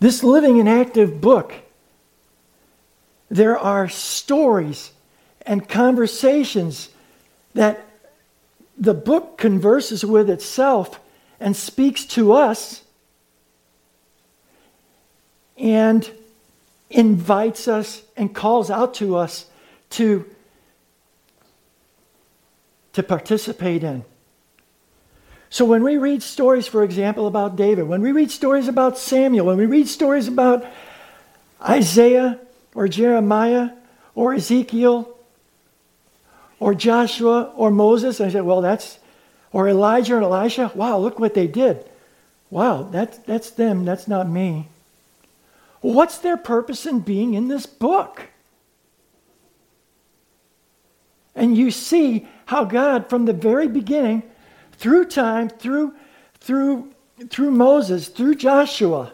this 0.00 0.22
living 0.22 0.60
and 0.60 0.68
active 0.68 1.20
book, 1.20 1.54
there 3.30 3.58
are 3.58 3.88
stories 3.88 4.92
and 5.42 5.68
conversations 5.68 6.90
that 7.54 7.84
the 8.78 8.94
book 8.94 9.38
converses 9.38 10.04
with 10.04 10.28
itself 10.28 11.00
and 11.40 11.56
speaks 11.56 12.04
to 12.04 12.32
us. 12.32 12.82
And 15.58 16.08
invites 16.90 17.66
us 17.66 18.02
and 18.16 18.34
calls 18.34 18.70
out 18.70 18.94
to 18.94 19.16
us 19.16 19.46
to, 19.90 20.24
to 22.96 23.02
participate 23.02 23.84
in. 23.84 24.04
So 25.48 25.64
when 25.64 25.84
we 25.84 25.96
read 25.96 26.22
stories, 26.22 26.66
for 26.66 26.82
example, 26.82 27.26
about 27.26 27.54
David, 27.54 27.86
when 27.86 28.02
we 28.02 28.10
read 28.10 28.30
stories 28.30 28.68
about 28.68 28.98
Samuel, 28.98 29.46
when 29.46 29.58
we 29.58 29.66
read 29.66 29.86
stories 29.86 30.28
about 30.28 30.66
Isaiah 31.62 32.40
or 32.74 32.88
Jeremiah 32.88 33.70
or 34.14 34.34
Ezekiel 34.34 35.14
or 36.58 36.74
Joshua 36.74 37.52
or 37.54 37.70
Moses. 37.70 38.20
I 38.20 38.30
said, 38.30 38.44
well, 38.44 38.62
that's, 38.62 38.98
or 39.52 39.68
Elijah 39.68 40.16
and 40.16 40.24
Elisha. 40.24 40.72
Wow, 40.74 40.98
look 40.98 41.18
what 41.18 41.34
they 41.34 41.46
did. 41.46 41.84
Wow, 42.48 42.82
that, 42.82 43.26
that's 43.26 43.50
them, 43.50 43.84
that's 43.84 44.08
not 44.08 44.28
me. 44.28 44.68
What's 45.82 46.18
their 46.18 46.36
purpose 46.38 46.86
in 46.86 47.00
being 47.00 47.34
in 47.34 47.48
this 47.48 47.66
book? 47.66 48.28
And 51.36 51.56
you 51.56 51.70
see 51.70 52.26
how 52.46 52.64
God, 52.64 53.08
from 53.10 53.26
the 53.26 53.34
very 53.34 53.68
beginning, 53.68 54.22
through 54.72 55.04
time, 55.04 55.50
through, 55.50 55.94
through, 56.40 56.92
through 57.28 57.50
Moses, 57.50 58.08
through 58.08 58.36
Joshua, 58.36 59.12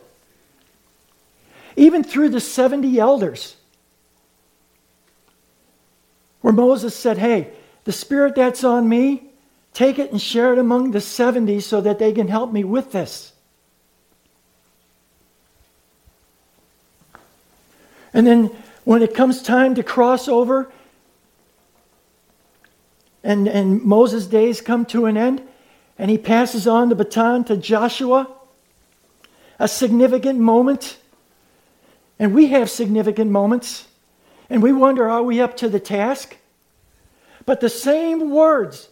even 1.77 2.05
through 2.05 2.29
the 2.29 2.41
70 2.41 2.99
elders, 2.99 3.57
where 6.43 6.53
Moses 6.53 6.95
said, 6.95 7.19
Hey, 7.19 7.51
the 7.85 7.93
spirit 7.93 8.37
that's 8.37 8.63
on 8.63 8.89
me, 8.89 9.25
take 9.75 9.99
it 9.99 10.13
and 10.13 10.23
share 10.23 10.53
it 10.53 10.59
among 10.59 10.93
the 10.93 11.01
70 11.01 11.61
so 11.61 11.81
that 11.81 11.99
they 11.99 12.13
can 12.13 12.29
help 12.29 12.53
me 12.53 12.63
with 12.63 12.93
this. 12.93 13.33
And 18.15 18.27
then 18.27 18.51
when 18.85 19.03
it 19.03 19.15
comes 19.15 19.43
time 19.43 19.75
to 19.77 19.83
cross 19.83 20.29
over 20.29 20.71
and, 23.25 23.49
and 23.49 23.83
Moses' 23.83 24.27
days 24.27 24.61
come 24.61 24.85
to 24.87 25.07
an 25.07 25.17
end, 25.17 25.43
and 25.99 26.11
he 26.11 26.19
passes 26.19 26.67
on 26.67 26.89
the 26.89 26.95
baton 26.95 27.45
to 27.45 27.57
Joshua, 27.57 28.29
a 29.59 29.69
significant 29.69 30.39
moment. 30.39 30.99
And 32.19 32.35
we 32.35 32.49
have 32.49 32.71
significant 32.71 33.31
moments. 33.31 33.87
And 34.51 34.63
we 34.63 34.73
wonder, 34.73 35.09
are 35.09 35.23
we 35.23 35.41
up 35.41 35.57
to 35.59 35.69
the 35.69 35.81
task? 35.81 36.37
But 37.47 37.61
the 37.61 37.69
same 37.69 38.31
words 38.31 38.89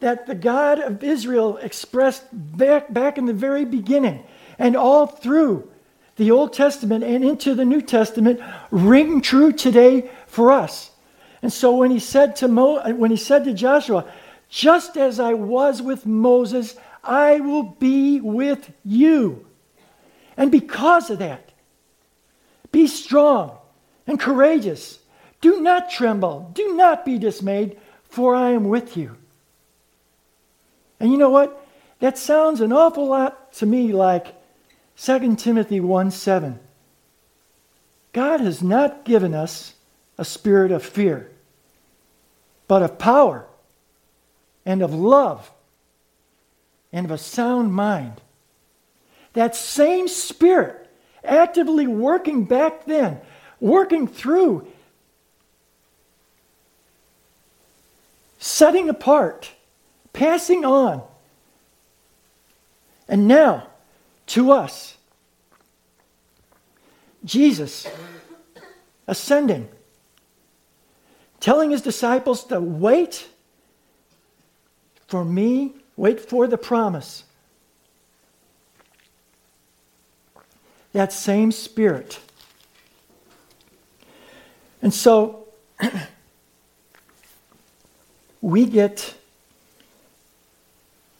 that 0.00 0.26
the 0.26 0.34
God 0.34 0.78
of 0.78 1.02
Israel 1.02 1.56
expressed 1.58 2.24
back, 2.32 2.92
back 2.92 3.18
in 3.18 3.26
the 3.26 3.32
very 3.32 3.64
beginning 3.64 4.22
and 4.58 4.76
all 4.76 5.06
through 5.06 5.68
the 6.16 6.30
Old 6.30 6.52
Testament 6.52 7.04
and 7.04 7.24
into 7.24 7.54
the 7.54 7.64
New 7.64 7.80
Testament 7.80 8.40
ring 8.70 9.20
true 9.20 9.52
today 9.52 10.10
for 10.26 10.52
us. 10.52 10.90
And 11.42 11.52
so 11.52 11.76
when 11.76 11.90
he 11.90 11.98
said 11.98 12.36
to 12.36 12.48
Mo, 12.48 12.92
when 12.92 13.10
he 13.10 13.16
said 13.16 13.44
to 13.44 13.52
Joshua, 13.52 14.04
just 14.48 14.96
as 14.96 15.20
I 15.20 15.34
was 15.34 15.82
with 15.82 16.06
Moses, 16.06 16.76
I 17.04 17.40
will 17.40 17.62
be 17.62 18.20
with 18.20 18.72
you. 18.84 19.46
And 20.36 20.50
because 20.50 21.10
of 21.10 21.18
that, 21.18 21.52
be 22.72 22.86
strong 22.86 23.56
and 24.06 24.18
courageous. 24.18 24.98
Do 25.40 25.60
not 25.60 25.90
tremble. 25.90 26.50
Do 26.54 26.74
not 26.74 27.04
be 27.04 27.18
dismayed, 27.18 27.78
for 28.08 28.34
I 28.34 28.50
am 28.50 28.68
with 28.68 28.96
you. 28.96 29.16
And 31.00 31.12
you 31.12 31.18
know 31.18 31.30
what? 31.30 31.66
That 32.00 32.18
sounds 32.18 32.60
an 32.60 32.72
awful 32.72 33.06
lot 33.06 33.52
to 33.54 33.66
me 33.66 33.92
like 33.92 34.34
2 34.96 35.36
Timothy 35.36 35.80
1 35.80 36.10
7. 36.10 36.58
God 38.12 38.40
has 38.40 38.62
not 38.62 39.04
given 39.04 39.34
us 39.34 39.74
a 40.18 40.24
spirit 40.24 40.72
of 40.72 40.84
fear, 40.84 41.30
but 42.66 42.82
of 42.82 42.98
power 42.98 43.46
and 44.66 44.82
of 44.82 44.92
love 44.92 45.50
and 46.92 47.06
of 47.06 47.12
a 47.12 47.18
sound 47.18 47.72
mind. 47.72 48.20
That 49.32 49.54
same 49.54 50.08
spirit 50.08 50.90
actively 51.24 51.86
working 51.86 52.44
back 52.44 52.84
then 52.84 53.20
working 53.60 54.06
through, 54.06 54.66
setting 58.38 58.88
apart, 58.88 59.52
passing 60.12 60.64
on. 60.64 61.02
And 63.08 63.26
now, 63.26 63.68
to 64.26 64.52
us, 64.52 64.96
Jesus 67.24 67.86
ascending, 69.06 69.68
telling 71.40 71.70
his 71.70 71.82
disciples 71.82 72.44
to 72.44 72.60
wait 72.60 73.28
for 75.06 75.24
me, 75.24 75.74
wait 75.96 76.20
for 76.20 76.46
the 76.46 76.58
promise. 76.58 77.24
That 80.92 81.12
same 81.12 81.52
Spirit 81.52 82.18
and 84.82 84.94
so 84.94 85.48
we 88.40 88.64
get 88.64 89.14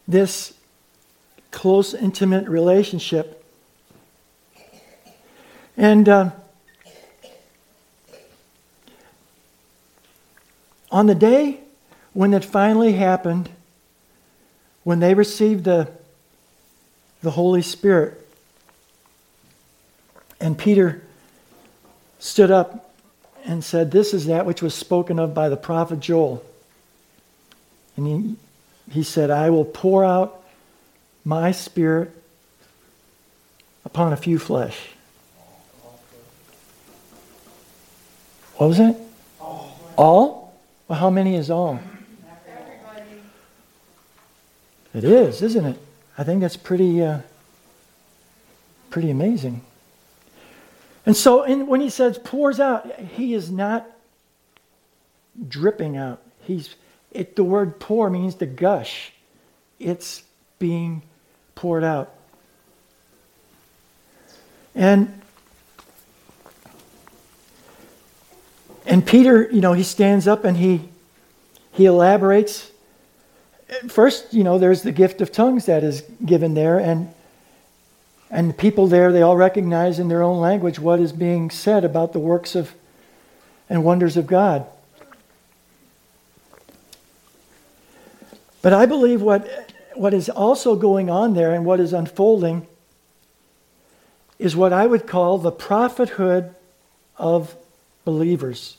this 0.07 0.53
close, 1.51 1.93
intimate 1.93 2.47
relationship. 2.47 3.43
And 5.75 6.07
uh, 6.07 6.31
on 10.91 11.07
the 11.07 11.15
day 11.15 11.59
when 12.13 12.33
it 12.33 12.43
finally 12.43 12.93
happened, 12.93 13.49
when 14.83 14.99
they 14.99 15.13
received 15.13 15.63
the, 15.63 15.89
the 17.21 17.31
Holy 17.31 17.61
Spirit, 17.61 18.15
and 20.39 20.57
Peter 20.57 21.01
stood 22.17 22.49
up 22.49 22.93
and 23.45 23.63
said, 23.63 23.91
This 23.91 24.13
is 24.13 24.25
that 24.27 24.45
which 24.45 24.61
was 24.61 24.73
spoken 24.73 25.19
of 25.19 25.33
by 25.33 25.49
the 25.49 25.57
prophet 25.57 25.99
Joel. 25.99 26.43
And 27.97 28.07
he, 28.07 28.93
he 28.99 29.03
said, 29.03 29.29
I 29.29 29.49
will 29.49 29.65
pour 29.65 30.05
out 30.05 30.43
my 31.25 31.51
spirit 31.51 32.11
upon 33.85 34.13
a 34.13 34.17
few 34.17 34.39
flesh. 34.39 34.89
What 38.55 38.67
was 38.67 38.79
it? 38.79 38.95
All? 39.97 40.38
Well, 40.89 40.97
how 40.97 41.11
many 41.11 41.35
is 41.35 41.51
all? 41.51 41.79
It 44.91 45.03
is, 45.03 45.43
isn't 45.43 45.65
it? 45.65 45.79
I 46.17 46.23
think 46.23 46.41
that's 46.41 46.57
pretty, 46.57 47.03
uh, 47.03 47.19
pretty 48.89 49.11
amazing. 49.11 49.61
And 51.05 51.15
so 51.15 51.43
in, 51.43 51.67
when 51.67 51.79
he 51.79 51.91
says 51.91 52.17
pours 52.17 52.59
out, 52.59 52.99
he 52.99 53.35
is 53.35 53.51
not 53.51 53.87
dripping 55.47 55.95
out. 55.95 56.23
He's, 56.41 56.73
it, 57.11 57.35
the 57.35 57.43
word 57.43 57.79
pour 57.79 58.09
means 58.09 58.33
to 58.35 58.47
gush. 58.47 59.13
It's 59.77 60.23
being 60.57 61.03
poured 61.53 61.83
out. 61.83 62.15
And 64.73 65.21
and 68.89 69.05
Peter, 69.05 69.49
you 69.51 69.61
know, 69.61 69.73
he 69.73 69.83
stands 69.83 70.27
up 70.27 70.43
and 70.43 70.57
he 70.57 70.89
he 71.71 71.85
elaborates. 71.85 72.71
First, 73.87 74.33
you 74.33 74.43
know, 74.43 74.57
there's 74.57 74.81
the 74.81 74.91
gift 74.91 75.21
of 75.21 75.31
tongues 75.31 75.67
that 75.67 75.83
is 75.83 76.01
given 76.25 76.55
there, 76.55 76.79
and 76.79 77.13
and 78.31 78.49
the 78.49 78.53
people 78.53 78.87
there, 78.87 79.11
they 79.11 79.21
all 79.21 79.37
recognize 79.37 79.99
in 79.99 80.07
their 80.07 80.23
own 80.23 80.39
language 80.39 80.79
what 80.79 80.99
is 80.99 81.13
being 81.13 81.49
said 81.49 81.85
about 81.85 82.13
the 82.13 82.19
works 82.19 82.55
of 82.55 82.73
and 83.69 83.83
wonders 83.83 84.17
of 84.17 84.27
God. 84.27 84.65
But 88.61 88.73
I 88.73 88.85
believe 88.85 89.21
what, 89.21 89.47
what 89.95 90.13
is 90.13 90.27
also 90.27 90.75
going 90.75 91.09
on 91.09 91.33
there 91.33 91.53
and 91.53 91.65
what 91.65 91.79
is 91.79 91.93
unfolding 91.93 92.67
is 94.37 94.55
what 94.55 94.73
I 94.73 94.85
would 94.85 95.07
call 95.07 95.37
the 95.37 95.51
prophethood 95.51 96.55
of 97.17 97.55
believers. 98.05 98.77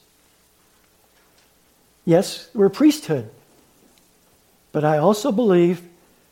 Yes, 2.05 2.49
we're 2.55 2.69
priesthood. 2.69 3.31
But 4.73 4.85
I 4.85 4.99
also 4.99 5.33
believe 5.33 5.83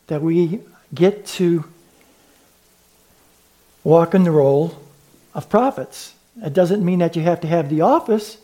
that 0.06 0.22
we 0.22 0.60
get 0.94 1.26
to 1.26 1.64
walk 3.84 4.14
in 4.14 4.22
the 4.22 4.30
role 4.30 4.78
of 5.34 5.48
prophets. 5.48 6.14
It 6.42 6.52
doesn't 6.52 6.84
mean 6.84 7.00
that 7.00 7.16
you 7.16 7.22
have 7.22 7.40
to 7.42 7.48
have 7.48 7.68
the 7.68 7.80
office, 7.80 8.38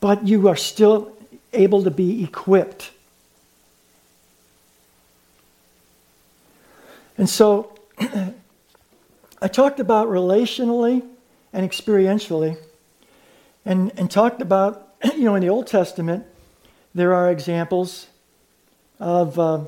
but 0.00 0.26
you 0.26 0.48
are 0.48 0.56
still 0.56 1.12
able 1.52 1.82
to 1.84 1.90
be 1.90 2.24
equipped. 2.24 2.90
And 7.16 7.28
so 7.28 7.74
I 9.42 9.48
talked 9.48 9.80
about 9.80 10.08
relationally 10.08 11.02
and 11.52 11.68
experientially, 11.68 12.56
and, 13.64 13.92
and 13.96 14.10
talked 14.10 14.40
about, 14.40 14.87
you 15.04 15.24
know, 15.24 15.34
in 15.34 15.42
the 15.42 15.48
Old 15.48 15.66
Testament, 15.66 16.26
there 16.94 17.14
are 17.14 17.30
examples 17.30 18.06
of. 18.98 19.38
Uh, 19.38 19.64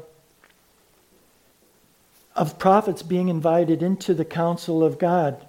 of 2.40 2.59
prophets 2.59 3.03
being 3.03 3.29
invited 3.29 3.83
into 3.83 4.14
the 4.14 4.25
council 4.25 4.83
of 4.83 4.99
God. 4.99 5.45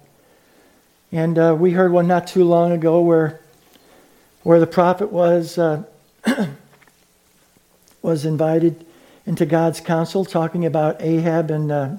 And 1.10 1.38
uh, 1.38 1.56
we 1.58 1.72
heard 1.72 1.90
one 1.90 2.06
not 2.06 2.26
too 2.26 2.44
long 2.44 2.72
ago 2.72 3.00
where, 3.00 3.40
where 4.42 4.60
the 4.60 4.66
prophet 4.66 5.10
was, 5.10 5.56
uh, 5.56 5.84
was 8.02 8.26
invited 8.26 8.84
into 9.24 9.46
God's 9.46 9.80
council 9.80 10.24
talking 10.24 10.66
about 10.66 11.00
Ahab 11.00 11.50
and, 11.50 11.72
uh, 11.72 11.90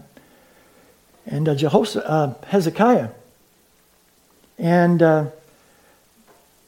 and 1.26 1.50
uh, 1.50 1.56
Jehoshaphat, 1.56 2.04
uh, 2.08 2.34
Hezekiah. 2.48 3.10
And, 4.60 5.02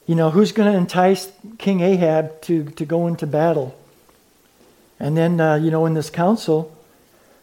you 0.06 0.14
know, 0.14 0.30
who's 0.30 0.52
going 0.52 0.70
to 0.72 0.78
entice 0.78 1.30
King 1.58 1.80
Ahab 1.80 2.40
to, 2.42 2.64
to 2.64 2.84
go 2.84 3.06
into 3.06 3.26
battle? 3.26 3.76
And 4.98 5.16
then, 5.16 5.40
uh, 5.40 5.56
you 5.56 5.70
know, 5.70 5.84
in 5.86 5.94
this 5.94 6.10
council, 6.10 6.76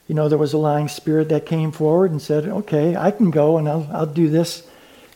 you 0.07 0.15
know, 0.15 0.27
there 0.27 0.37
was 0.37 0.53
a 0.53 0.57
lying 0.57 0.87
spirit 0.87 1.29
that 1.29 1.45
came 1.45 1.71
forward 1.71 2.11
and 2.11 2.21
said, 2.21 2.45
okay, 2.45 2.95
I 2.95 3.11
can 3.11 3.31
go 3.31 3.57
and 3.57 3.69
I'll, 3.69 3.87
I'll 3.91 4.05
do 4.05 4.29
this 4.29 4.65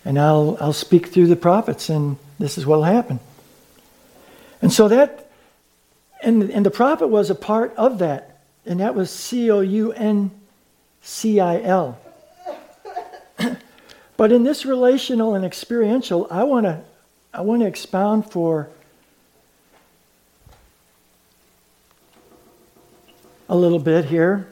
and 0.05 0.19
I'll, 0.19 0.57
I'll 0.59 0.73
speak 0.73 1.07
through 1.07 1.27
the 1.27 1.35
prophets 1.35 1.89
and 1.89 2.17
this 2.39 2.57
is 2.57 2.65
what 2.65 2.77
will 2.77 2.83
happen. 2.83 3.19
And 4.61 4.71
so 4.71 4.87
that, 4.87 5.29
and, 6.21 6.43
and 6.49 6.65
the 6.65 6.71
prophet 6.71 7.07
was 7.07 7.29
a 7.29 7.35
part 7.35 7.73
of 7.75 7.99
that. 7.99 8.39
And 8.65 8.79
that 8.79 8.95
was 8.95 9.09
C 9.09 9.49
O 9.49 9.61
U 9.61 9.93
N 9.93 10.31
C 11.01 11.39
I 11.39 11.61
L. 11.61 11.97
but 14.17 14.31
in 14.31 14.43
this 14.43 14.65
relational 14.65 15.35
and 15.35 15.45
experiential, 15.45 16.27
I 16.29 16.43
want 16.43 16.65
to 16.65 16.81
I 17.37 17.41
want 17.41 17.61
to 17.61 17.67
expound 17.67 18.31
for 18.31 18.67
a 23.47 23.55
little 23.55 23.77
bit 23.77 24.05
here. 24.05 24.51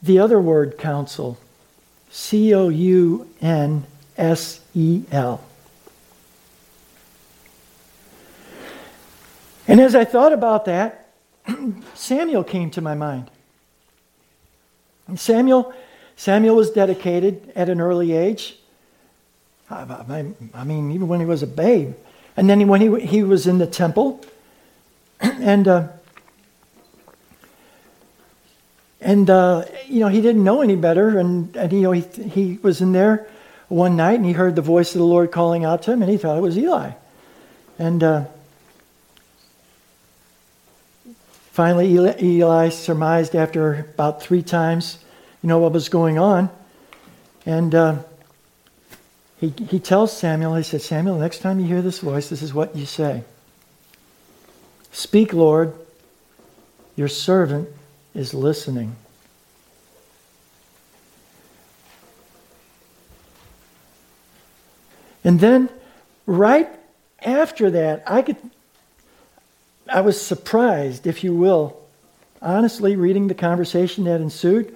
The 0.00 0.20
other 0.20 0.40
word, 0.40 0.78
counsel, 0.78 1.36
C 2.08 2.54
O 2.54 2.68
U 2.68 3.28
N 3.42 3.84
S 4.16 4.60
E 4.76 5.02
L. 5.10 5.42
And 9.66 9.80
as 9.80 9.96
I 9.96 10.04
thought 10.04 10.32
about 10.32 10.66
that, 10.66 11.08
Samuel 11.94 12.44
came 12.44 12.70
to 12.70 12.80
my 12.80 12.94
mind. 12.94 13.28
And 15.08 15.18
Samuel, 15.18 15.74
Samuel 16.14 16.54
was 16.54 16.70
dedicated 16.70 17.50
at 17.56 17.68
an 17.68 17.80
early 17.80 18.12
age. 18.12 18.58
I 19.70 20.64
mean, 20.64 20.90
even 20.92 21.08
when 21.08 21.20
he 21.20 21.26
was 21.26 21.42
a 21.42 21.46
babe. 21.46 21.94
And 22.36 22.48
then 22.48 22.66
when 22.68 22.80
he, 22.80 23.00
he 23.04 23.22
was 23.22 23.46
in 23.46 23.58
the 23.58 23.66
temple, 23.66 24.24
and 25.20 25.66
uh, 25.66 25.88
and 29.00 29.28
uh, 29.28 29.64
you 29.86 30.00
know 30.00 30.08
he 30.08 30.20
didn't 30.20 30.44
know 30.44 30.62
any 30.62 30.76
better, 30.76 31.18
and, 31.18 31.56
and 31.56 31.72
you 31.72 31.80
know 31.80 31.92
he 31.92 32.02
he 32.02 32.58
was 32.62 32.80
in 32.80 32.92
there 32.92 33.26
one 33.68 33.96
night 33.96 34.14
and 34.14 34.24
he 34.24 34.32
heard 34.32 34.56
the 34.56 34.62
voice 34.62 34.94
of 34.94 35.00
the 35.00 35.04
Lord 35.04 35.32
calling 35.32 35.64
out 35.64 35.82
to 35.82 35.92
him, 35.92 36.02
and 36.02 36.10
he 36.10 36.16
thought 36.16 36.38
it 36.38 36.42
was 36.42 36.56
Eli, 36.56 36.92
and 37.78 38.02
uh, 38.02 38.24
finally 41.50 41.92
Eli, 41.92 42.14
Eli 42.22 42.68
surmised 42.68 43.34
after 43.34 43.88
about 43.94 44.22
three 44.22 44.42
times, 44.42 44.98
you 45.42 45.48
know 45.48 45.58
what 45.58 45.72
was 45.72 45.88
going 45.88 46.18
on, 46.18 46.50
and 47.44 47.74
uh, 47.74 47.98
he, 49.40 49.52
he 49.70 49.78
tells 49.78 50.16
Samuel, 50.16 50.56
he 50.56 50.64
said, 50.64 50.82
Samuel, 50.82 51.18
next 51.18 51.38
time 51.38 51.60
you 51.60 51.66
hear 51.66 51.82
this 51.82 52.00
voice, 52.00 52.28
this 52.28 52.42
is 52.42 52.52
what 52.52 52.74
you 52.74 52.86
say 52.86 53.24
Speak, 54.90 55.32
Lord, 55.32 55.74
your 56.96 57.08
servant 57.08 57.68
is 58.14 58.34
listening. 58.34 58.96
And 65.22 65.38
then, 65.38 65.68
right 66.26 66.68
after 67.20 67.70
that, 67.70 68.02
I 68.06 68.22
could, 68.22 68.36
I 69.88 70.00
was 70.00 70.20
surprised, 70.20 71.06
if 71.06 71.22
you 71.22 71.34
will, 71.34 71.80
honestly, 72.40 72.96
reading 72.96 73.28
the 73.28 73.34
conversation 73.34 74.04
that 74.04 74.20
ensued. 74.20 74.74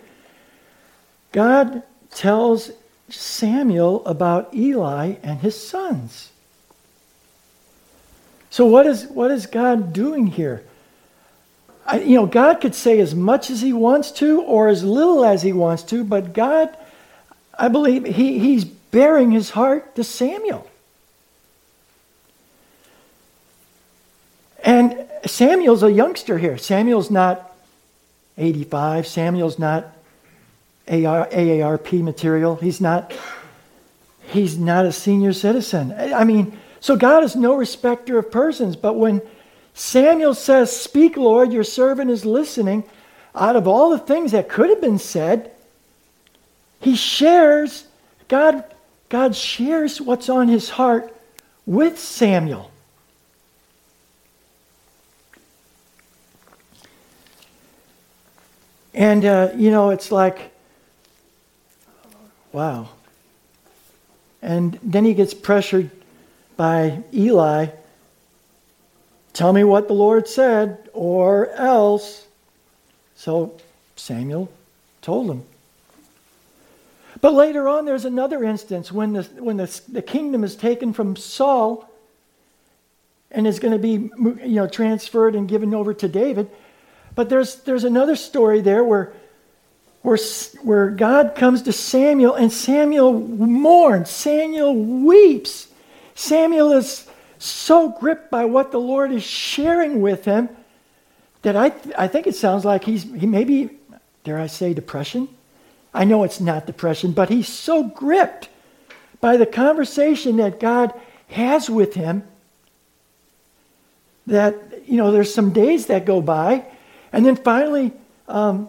God 1.33 1.83
tells 2.11 2.71
Samuel 3.13 4.05
about 4.07 4.55
Eli 4.55 5.15
and 5.23 5.41
his 5.41 5.59
sons. 5.59 6.31
So 8.51 8.67
what 8.67 8.87
is 8.87 9.07
what 9.07 9.31
is 9.31 9.47
God 9.47 9.93
doing 9.93 10.27
here? 10.27 10.63
I, 11.87 12.01
you 12.01 12.17
know, 12.17 12.27
God 12.27 12.61
could 12.61 12.75
say 12.75 13.01
as 13.01 13.15
much 13.15 13.51
as 13.51 13.61
He 13.61 13.73
wants 13.73 14.13
to, 14.13 14.43
or 14.43 14.69
as 14.69 14.85
little 14.85 15.25
as 15.25 15.43
He 15.43 15.53
wants 15.53 15.83
to, 15.85 16.05
but 16.05 16.33
God, 16.33 16.77
I 17.59 17.69
believe 17.69 18.05
He 18.05 18.39
He's 18.39 18.65
bearing 18.65 19.31
His 19.31 19.51
heart 19.51 19.97
to 19.97 20.05
Samuel. 20.05 20.69
And 24.63 25.07
Samuel's 25.27 25.83
a 25.83 25.91
youngster 25.91 26.39
here. 26.39 26.57
Samuel's 26.57 27.11
not 27.11 27.57
85. 28.39 29.07
Samuel's 29.07 29.59
not 29.59 29.92
AR, 30.89 31.29
AARP 31.29 32.03
material. 32.03 32.57
He's 32.57 32.81
not, 32.81 33.13
he's 34.29 34.59
not 34.59 34.85
a 34.85 34.93
senior 34.93 35.33
citizen. 35.33 35.93
I 35.93 36.25
mean, 36.25 36.59
so 36.81 36.97
God 36.97 37.23
is 37.23 37.37
no 37.37 37.55
respecter 37.55 38.19
of 38.19 38.31
persons. 38.31 38.77
But 38.77 38.95
when 38.95 39.23
Samuel 39.75 40.35
says, 40.35 40.77
Speak, 40.77 41.17
Lord, 41.17 41.53
your 41.53 41.65
servant 41.65 42.11
is 42.11 42.25
listening, 42.25 42.85
out 43.35 43.57
of 43.57 43.67
all 43.67 43.91
the 43.91 43.99
things 43.99 44.33
that 44.33 44.49
could 44.49 44.69
have 44.69 44.81
been 44.81 44.99
said, 44.99 45.53
he 46.81 46.97
shares, 46.97 47.87
God, 48.29 48.65
God 49.09 49.37
shares 49.37 50.01
what's 50.01 50.29
on 50.29 50.49
his 50.49 50.71
heart 50.71 51.17
with 51.65 51.99
Samuel. 51.99 52.71
And, 58.95 59.25
uh, 59.25 59.51
you 59.57 59.71
know, 59.71 59.91
it's 59.91 60.13
like 60.13 60.52
Wow. 62.53 62.91
And 64.41 64.79
then 64.83 65.05
he 65.05 65.15
gets 65.15 65.35
pressured 65.35 65.91
by 66.57 67.03
Eli 67.13 67.69
Tell 69.33 69.53
me 69.53 69.65
what 69.65 69.89
the 69.89 69.95
Lord 69.95 70.29
said, 70.29 70.91
or 70.93 71.49
else. 71.53 72.27
So 73.17 73.59
Samuel 73.97 74.51
told 75.01 75.31
him. 75.31 75.45
But 77.21 77.35
later 77.35 77.69
on, 77.69 77.85
there's 77.85 78.05
another 78.05 78.45
instance 78.45 78.91
when, 78.91 79.13
the, 79.15 79.23
when 79.39 79.57
the, 79.57 79.81
the 79.89 80.03
kingdom 80.03 80.45
is 80.45 80.57
taken 80.57 80.93
from 80.93 81.17
Saul 81.17 81.89
and 83.31 83.47
is 83.47 83.59
going 83.59 83.73
to 83.73 83.79
be 83.79 84.11
you 84.47 84.57
know, 84.57 84.67
transferred 84.67 85.35
and 85.35 85.49
given 85.49 85.73
over 85.73 85.95
to 85.95 86.09
David. 86.09 86.51
But 87.15 87.29
there's, 87.29 87.57
there's 87.63 87.85
another 87.85 88.17
story 88.17 88.61
there 88.61 88.83
where 88.83 89.13
where, 90.03 90.19
where 90.63 90.91
God 90.91 91.35
comes 91.35 91.63
to 91.63 91.73
Samuel 91.73 92.35
and 92.35 92.53
Samuel 92.53 93.13
mourns, 93.13 94.11
Samuel 94.11 94.75
weeps. 94.75 95.69
Samuel 96.15 96.73
is 96.73 97.07
so 97.39 97.89
gripped 97.89 98.31
by 98.31 98.45
what 98.45 98.73
the 98.73 98.81
Lord 98.81 99.13
is 99.13 99.23
sharing 99.23 100.01
with 100.01 100.25
him 100.25 100.49
that 101.43 101.57
I, 101.57 101.71
th- 101.71 101.95
I 101.99 102.09
think 102.09 102.27
it 102.27 102.35
sounds 102.35 102.65
like 102.65 102.85
he's 102.85 103.03
he 103.03 103.27
maybe, 103.27 103.71
dare 104.25 104.39
I 104.39 104.47
say, 104.47 104.75
depression? 104.75 105.29
I 105.95 106.05
know 106.05 106.25
it's 106.25 106.41
not 106.41 106.67
depression, 106.67 107.13
but 107.13 107.29
he's 107.29 107.49
so 107.49 107.85
gripped 107.85 108.49
by 109.21 109.37
the 109.37 109.47
conversation 109.47 110.37
that 110.37 110.59
God 110.59 110.93
has 111.29 111.69
with 111.69 111.95
him 111.95 112.25
that, 114.27 114.57
you 114.87 114.97
know, 114.97 115.11
there's 115.11 115.33
some 115.33 115.53
days 115.53 115.87
that 115.87 116.05
go 116.05 116.21
by. 116.21 116.65
And 117.13 117.27
then 117.27 117.37
finally, 117.37 117.93
um, 118.29 118.69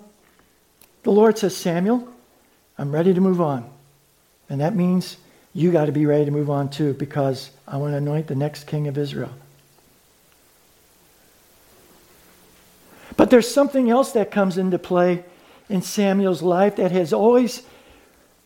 the 1.03 1.11
Lord 1.11 1.37
says, 1.37 1.55
Samuel, 1.55 2.07
I'm 2.77 2.91
ready 2.91 3.13
to 3.13 3.21
move 3.21 3.39
on. 3.39 3.69
And 4.49 4.61
that 4.61 4.75
means 4.75 5.17
you 5.53 5.71
got 5.71 5.85
to 5.85 5.91
be 5.91 6.05
ready 6.05 6.25
to 6.25 6.31
move 6.31 6.49
on 6.49 6.69
too, 6.69 6.93
because 6.93 7.51
I 7.67 7.77
want 7.77 7.93
to 7.93 7.97
anoint 7.97 8.27
the 8.27 8.35
next 8.35 8.65
king 8.65 8.87
of 8.87 8.97
Israel. 8.97 9.33
But 13.15 13.29
there's 13.29 13.51
something 13.51 13.89
else 13.89 14.13
that 14.13 14.31
comes 14.31 14.57
into 14.57 14.79
play 14.79 15.23
in 15.69 15.81
Samuel's 15.81 16.41
life 16.41 16.77
that 16.77 16.91
has 16.91 17.13
always 17.13 17.63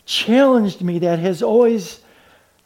challenged 0.05 0.81
me, 0.81 0.99
that 0.99 1.19
has 1.19 1.41
always 1.41 2.01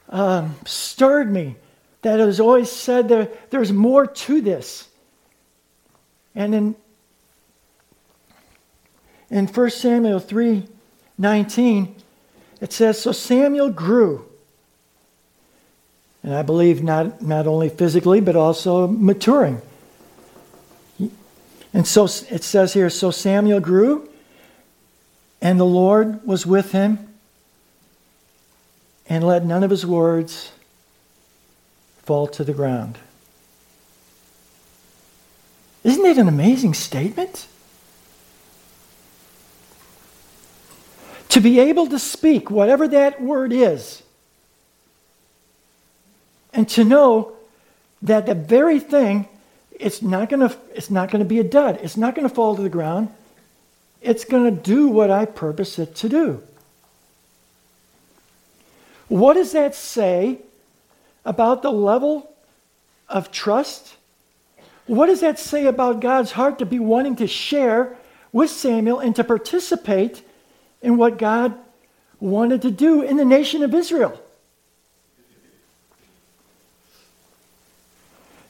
um, 0.09 0.55
stirred 0.65 1.31
me, 1.31 1.55
that 2.01 2.19
has 2.19 2.39
always 2.39 2.71
said 2.71 3.07
there, 3.07 3.29
there's 3.49 3.71
more 3.71 4.07
to 4.07 4.41
this. 4.41 4.87
And 6.33 6.55
in 6.55 6.75
in 9.31 9.47
1 9.47 9.69
Samuel 9.71 10.19
3 10.19 10.67
19, 11.17 11.95
it 12.59 12.73
says, 12.73 13.01
So 13.01 13.11
Samuel 13.11 13.69
grew. 13.69 14.25
And 16.23 16.35
I 16.35 16.41
believe 16.41 16.83
not, 16.83 17.21
not 17.21 17.47
only 17.47 17.69
physically, 17.69 18.19
but 18.19 18.35
also 18.35 18.87
maturing. 18.87 19.61
And 21.73 21.87
so 21.87 22.05
it 22.05 22.43
says 22.43 22.73
here, 22.73 22.89
So 22.89 23.11
Samuel 23.11 23.59
grew, 23.59 24.09
and 25.41 25.59
the 25.59 25.65
Lord 25.65 26.25
was 26.25 26.45
with 26.45 26.71
him, 26.71 27.07
and 29.07 29.23
let 29.25 29.45
none 29.45 29.63
of 29.63 29.69
his 29.69 29.85
words 29.85 30.51
fall 32.03 32.27
to 32.27 32.43
the 32.43 32.53
ground. 32.53 32.97
Isn't 35.83 36.05
it 36.05 36.17
an 36.17 36.27
amazing 36.27 36.73
statement? 36.73 37.47
To 41.31 41.41
be 41.41 41.59
able 41.59 41.87
to 41.87 41.99
speak 41.99 42.49
whatever 42.49 42.87
that 42.87 43.21
word 43.21 43.51
is, 43.53 44.03
and 46.53 46.67
to 46.69 46.83
know 46.83 47.33
that 48.01 48.25
the 48.25 48.35
very 48.35 48.79
thing 48.79 49.27
it's 49.81 50.01
not 50.01 50.29
going 50.29 50.47
to 50.47 50.55
it's 50.75 50.91
not 50.91 51.09
going 51.09 51.23
to 51.23 51.27
be 51.27 51.39
a 51.39 51.43
dud. 51.43 51.79
It's 51.81 51.97
not 51.97 52.13
going 52.15 52.27
to 52.27 52.33
fall 52.33 52.55
to 52.55 52.61
the 52.61 52.69
ground. 52.69 53.09
It's 54.01 54.25
going 54.25 54.43
to 54.43 54.51
do 54.51 54.87
what 54.87 55.09
i 55.09 55.25
purpose 55.25 55.79
it 55.79 55.95
to 55.95 56.09
do. 56.09 56.43
What 59.07 59.33
does 59.33 59.51
that 59.51 59.75
say 59.75 60.39
about 61.25 61.61
the 61.61 61.71
level 61.71 62.31
of 63.09 63.31
trust? 63.31 63.95
What 64.85 65.07
does 65.07 65.21
that 65.21 65.39
say 65.39 65.65
about 65.65 65.99
god's 65.99 66.31
heart 66.31 66.59
to 66.59 66.65
be 66.65 66.79
wanting 66.79 67.15
to 67.17 67.27
share 67.27 67.97
with 68.31 68.49
samuel 68.49 68.99
and 68.99 69.15
to 69.15 69.23
participate 69.23 70.21
in 70.81 70.97
what 70.97 71.17
god 71.17 71.53
wanted 72.19 72.61
to 72.61 72.71
do 72.71 73.01
in 73.01 73.17
the 73.17 73.25
nation 73.25 73.63
of 73.63 73.73
israel. 73.73 74.21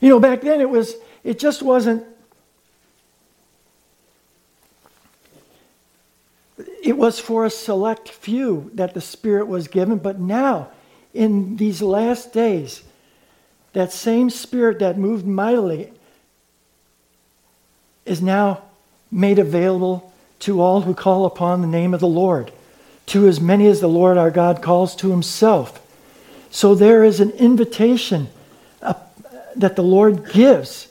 You 0.01 0.09
know, 0.09 0.19
back 0.19 0.41
then 0.41 0.59
it 0.59 0.69
was 0.69 0.95
it 1.23 1.39
just 1.39 1.61
wasn't 1.61 2.03
it 6.83 6.97
was 6.97 7.19
for 7.19 7.45
a 7.45 7.49
select 7.49 8.09
few 8.09 8.71
that 8.73 8.93
the 8.93 9.01
Spirit 9.01 9.47
was 9.47 9.67
given, 9.67 9.99
but 9.99 10.19
now, 10.19 10.69
in 11.13 11.57
these 11.57 11.81
last 11.81 12.33
days, 12.33 12.81
that 13.73 13.91
same 13.91 14.29
Spirit 14.29 14.79
that 14.79 14.97
moved 14.97 15.25
mightily 15.25 15.93
is 18.05 18.21
now 18.21 18.63
made 19.11 19.37
available 19.37 20.10
to 20.41 20.61
all 20.61 20.81
who 20.81 20.93
call 20.93 21.25
upon 21.25 21.61
the 21.61 21.67
name 21.67 21.93
of 21.93 21.99
the 21.99 22.07
Lord, 22.07 22.51
to 23.07 23.27
as 23.27 23.39
many 23.39 23.67
as 23.67 23.79
the 23.79 23.87
Lord 23.87 24.17
our 24.17 24.31
God 24.31 24.61
calls 24.61 24.95
to 24.97 25.11
himself. 25.11 25.79
So 26.49 26.75
there 26.75 27.03
is 27.03 27.19
an 27.19 27.31
invitation 27.31 28.27
uh, 28.81 28.95
that 29.55 29.75
the 29.75 29.83
Lord 29.83 30.31
gives. 30.31 30.87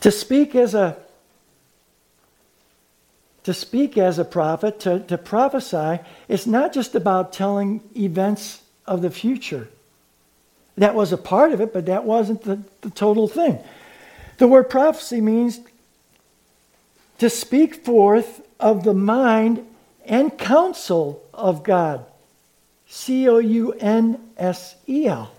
To 0.00 0.10
speak 0.10 0.54
as 0.54 0.74
a 0.74 0.96
to 3.44 3.54
speak 3.54 3.96
as 3.96 4.18
a 4.18 4.24
prophet, 4.24 4.80
to, 4.80 5.00
to 5.00 5.16
prophesy, 5.16 6.00
it's 6.28 6.46
not 6.46 6.74
just 6.74 6.94
about 6.94 7.32
telling 7.32 7.80
events 7.96 8.59
of 8.86 9.02
the 9.02 9.10
future. 9.10 9.68
That 10.76 10.94
was 10.94 11.12
a 11.12 11.18
part 11.18 11.52
of 11.52 11.60
it, 11.60 11.72
but 11.72 11.86
that 11.86 12.04
wasn't 12.04 12.42
the, 12.42 12.62
the 12.80 12.90
total 12.90 13.28
thing. 13.28 13.58
The 14.38 14.48
word 14.48 14.70
prophecy 14.70 15.20
means 15.20 15.60
to 17.18 17.28
speak 17.28 17.84
forth 17.84 18.40
of 18.58 18.84
the 18.84 18.94
mind 18.94 19.66
and 20.06 20.36
counsel 20.38 21.22
of 21.34 21.62
God. 21.62 22.04
C 22.86 23.28
O 23.28 23.38
U 23.38 23.72
N 23.74 24.18
S 24.36 24.74
E 24.88 25.06
L. 25.06 25.30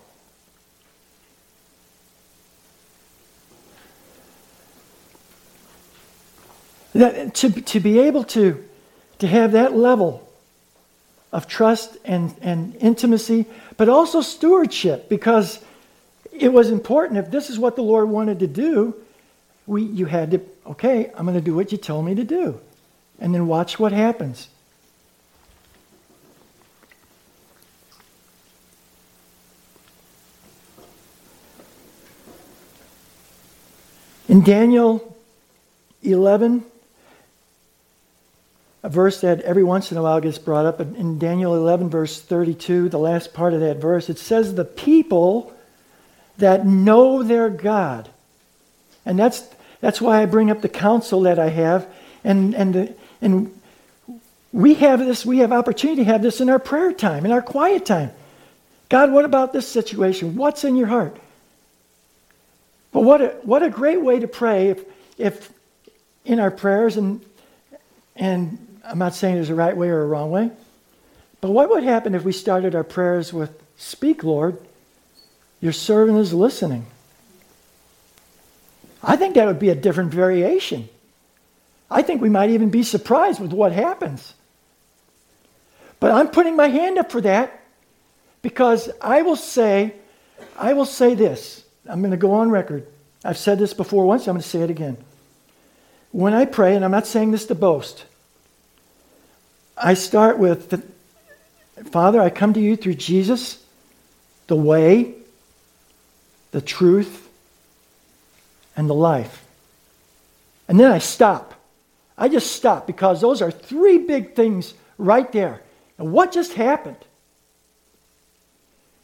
That, 6.94 7.34
to, 7.34 7.50
to 7.50 7.80
be 7.80 7.98
able 7.98 8.24
to, 8.24 8.64
to 9.18 9.26
have 9.26 9.52
that 9.52 9.74
level 9.74 10.31
of 11.32 11.48
trust 11.48 11.96
and, 12.04 12.34
and 12.42 12.76
intimacy, 12.76 13.46
but 13.76 13.88
also 13.88 14.20
stewardship, 14.20 15.08
because 15.08 15.60
it 16.30 16.52
was 16.52 16.70
important. 16.70 17.18
If 17.18 17.30
this 17.30 17.50
is 17.50 17.58
what 17.58 17.76
the 17.76 17.82
Lord 17.82 18.08
wanted 18.08 18.38
to 18.40 18.46
do, 18.46 18.94
we, 19.66 19.82
you 19.82 20.06
had 20.06 20.32
to, 20.32 20.40
okay, 20.66 21.10
I'm 21.16 21.24
going 21.24 21.38
to 21.38 21.44
do 21.44 21.54
what 21.54 21.72
you 21.72 21.78
told 21.78 22.04
me 22.04 22.14
to 22.14 22.24
do 22.24 22.60
and 23.18 23.32
then 23.32 23.46
watch 23.46 23.78
what 23.78 23.92
happens. 23.92 24.48
In 34.28 34.42
Daniel 34.42 35.16
11, 36.02 36.64
a 38.82 38.88
verse 38.88 39.20
that 39.20 39.40
every 39.42 39.62
once 39.62 39.92
in 39.92 39.98
a 39.98 40.02
while 40.02 40.20
gets 40.20 40.38
brought 40.38 40.66
up, 40.66 40.80
in 40.80 41.18
Daniel 41.18 41.54
11, 41.54 41.88
verse 41.88 42.20
32, 42.20 42.88
the 42.88 42.98
last 42.98 43.32
part 43.32 43.54
of 43.54 43.60
that 43.60 43.76
verse, 43.76 44.08
it 44.10 44.18
says, 44.18 44.54
The 44.54 44.64
people 44.64 45.52
that 46.38 46.66
know 46.66 47.22
their 47.22 47.48
God. 47.48 48.08
And 49.06 49.18
that's, 49.18 49.48
that's 49.80 50.00
why 50.00 50.22
I 50.22 50.26
bring 50.26 50.50
up 50.50 50.62
the 50.62 50.68
counsel 50.68 51.22
that 51.22 51.38
I 51.38 51.48
have 51.48 51.86
and, 52.24 52.54
and 52.54 52.74
the, 52.74 52.94
and 53.20 53.58
we 54.52 54.74
have 54.74 55.00
this, 55.00 55.24
we 55.24 55.38
have 55.38 55.52
opportunity 55.52 56.04
to 56.04 56.10
have 56.10 56.22
this 56.22 56.40
in 56.40 56.50
our 56.50 56.58
prayer 56.58 56.92
time, 56.92 57.24
in 57.24 57.32
our 57.32 57.42
quiet 57.42 57.86
time. 57.86 58.10
God, 58.88 59.10
what 59.10 59.24
about 59.24 59.52
this 59.52 59.66
situation? 59.66 60.36
What's 60.36 60.64
in 60.64 60.76
your 60.76 60.88
heart? 60.88 61.16
But 62.92 63.00
what 63.00 63.22
a, 63.22 63.28
what 63.42 63.62
a 63.62 63.70
great 63.70 64.02
way 64.02 64.20
to 64.20 64.28
pray 64.28 64.68
if, 64.68 64.84
if 65.16 65.52
in 66.24 66.38
our 66.38 66.50
prayers, 66.50 66.98
and, 66.98 67.24
and 68.14 68.58
I'm 68.84 68.98
not 68.98 69.14
saying 69.14 69.36
there's 69.36 69.50
a 69.50 69.54
right 69.54 69.76
way 69.76 69.88
or 69.88 70.02
a 70.02 70.06
wrong 70.06 70.30
way, 70.30 70.50
but 71.40 71.50
what 71.50 71.70
would 71.70 71.84
happen 71.84 72.14
if 72.14 72.24
we 72.24 72.32
started 72.32 72.74
our 72.74 72.84
prayers 72.84 73.32
with, 73.32 73.50
Speak, 73.76 74.22
Lord, 74.22 74.58
your 75.60 75.72
servant 75.72 76.18
is 76.18 76.32
listening? 76.32 76.86
I 79.02 79.16
think 79.16 79.34
that 79.34 79.46
would 79.46 79.58
be 79.58 79.70
a 79.70 79.74
different 79.74 80.12
variation. 80.12 80.88
I 81.90 82.02
think 82.02 82.22
we 82.22 82.28
might 82.28 82.50
even 82.50 82.70
be 82.70 82.82
surprised 82.82 83.40
with 83.40 83.52
what 83.52 83.72
happens. 83.72 84.34
But 86.00 86.12
I'm 86.12 86.28
putting 86.28 86.56
my 86.56 86.68
hand 86.68 86.98
up 86.98 87.10
for 87.10 87.20
that 87.20 87.60
because 88.40 88.90
I 89.00 89.22
will 89.22 89.36
say, 89.36 89.94
I 90.56 90.72
will 90.72 90.84
say 90.84 91.14
this. 91.14 91.64
I'm 91.86 92.00
going 92.00 92.12
to 92.12 92.16
go 92.16 92.34
on 92.34 92.50
record. 92.50 92.86
I've 93.24 93.38
said 93.38 93.58
this 93.58 93.74
before 93.74 94.04
once, 94.04 94.26
I'm 94.26 94.34
going 94.34 94.42
to 94.42 94.48
say 94.48 94.62
it 94.62 94.70
again. 94.70 94.96
When 96.10 96.34
I 96.34 96.44
pray, 96.44 96.76
and 96.76 96.84
I'm 96.84 96.90
not 96.90 97.06
saying 97.06 97.30
this 97.30 97.46
to 97.46 97.54
boast, 97.54 98.04
I 99.82 99.94
start 99.94 100.38
with 100.38 100.70
the, 100.70 100.82
Father, 101.90 102.20
I 102.20 102.30
come 102.30 102.52
to 102.54 102.60
you 102.60 102.76
through 102.76 102.94
Jesus, 102.94 103.62
the 104.46 104.56
way, 104.56 105.14
the 106.52 106.60
truth, 106.60 107.28
and 108.76 108.88
the 108.88 108.94
life. 108.94 109.44
And 110.68 110.78
then 110.78 110.90
I 110.90 110.98
stop. 110.98 111.54
I 112.16 112.28
just 112.28 112.52
stop 112.52 112.86
because 112.86 113.20
those 113.20 113.42
are 113.42 113.50
three 113.50 113.98
big 113.98 114.34
things 114.34 114.74
right 114.98 115.30
there. 115.32 115.62
And 115.98 116.12
what 116.12 116.32
just 116.32 116.54
happened? 116.54 117.04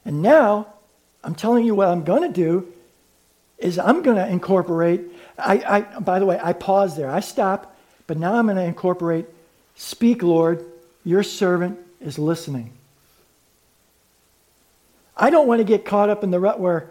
And 0.05 0.23
now, 0.23 0.75
I'm 1.25 1.35
telling 1.35 1.67
you 1.67 1.75
what 1.75 1.89
I'm 1.89 2.05
going 2.05 2.23
to 2.23 2.29
do 2.29 2.73
is 3.59 3.79
I'm 3.79 4.03
going 4.03 4.17
to 4.17 4.27
incorporate. 4.27 5.03
I, 5.37 5.87
I, 5.95 6.01
by 6.01 6.21
the 6.21 6.27
way, 6.27 6.39
I 6.43 6.53
pause 6.53 6.97
there. 6.97 7.11
I 7.11 7.21
stop, 7.21 7.77
but 8.07 8.17
now 8.17 8.35
I'm 8.35 8.47
going 8.47 8.57
to 8.57 8.63
incorporate. 8.63 9.27
Speak, 9.79 10.23
Lord. 10.23 10.67
Your 11.05 11.23
servant 11.23 11.79
is 12.01 12.19
listening. 12.19 12.73
I 15.17 15.31
don't 15.31 15.47
want 15.47 15.61
to 15.61 15.65
get 15.65 15.85
caught 15.85 16.11
up 16.11 16.23
in 16.23 16.31
the 16.31 16.41
rut 16.41 16.61
where 16.61 16.91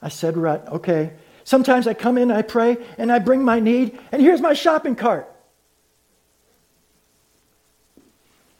I 0.00 0.08
said 0.08 0.36
rut. 0.36 0.66
Okay. 0.68 1.12
Sometimes 1.42 1.86
I 1.86 1.92
come 1.92 2.16
in, 2.16 2.30
I 2.30 2.42
pray, 2.42 2.78
and 2.96 3.12
I 3.12 3.18
bring 3.18 3.42
my 3.44 3.60
need, 3.60 3.98
and 4.12 4.22
here's 4.22 4.40
my 4.40 4.54
shopping 4.54 4.94
cart. 4.94 5.30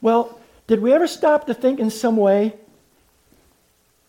Well, 0.03 0.39
did 0.67 0.83
we 0.83 0.93
ever 0.93 1.07
stop 1.07 1.47
to 1.47 1.55
think 1.55 1.81
in 1.81 1.91
some 1.91 2.17
way 2.17 2.55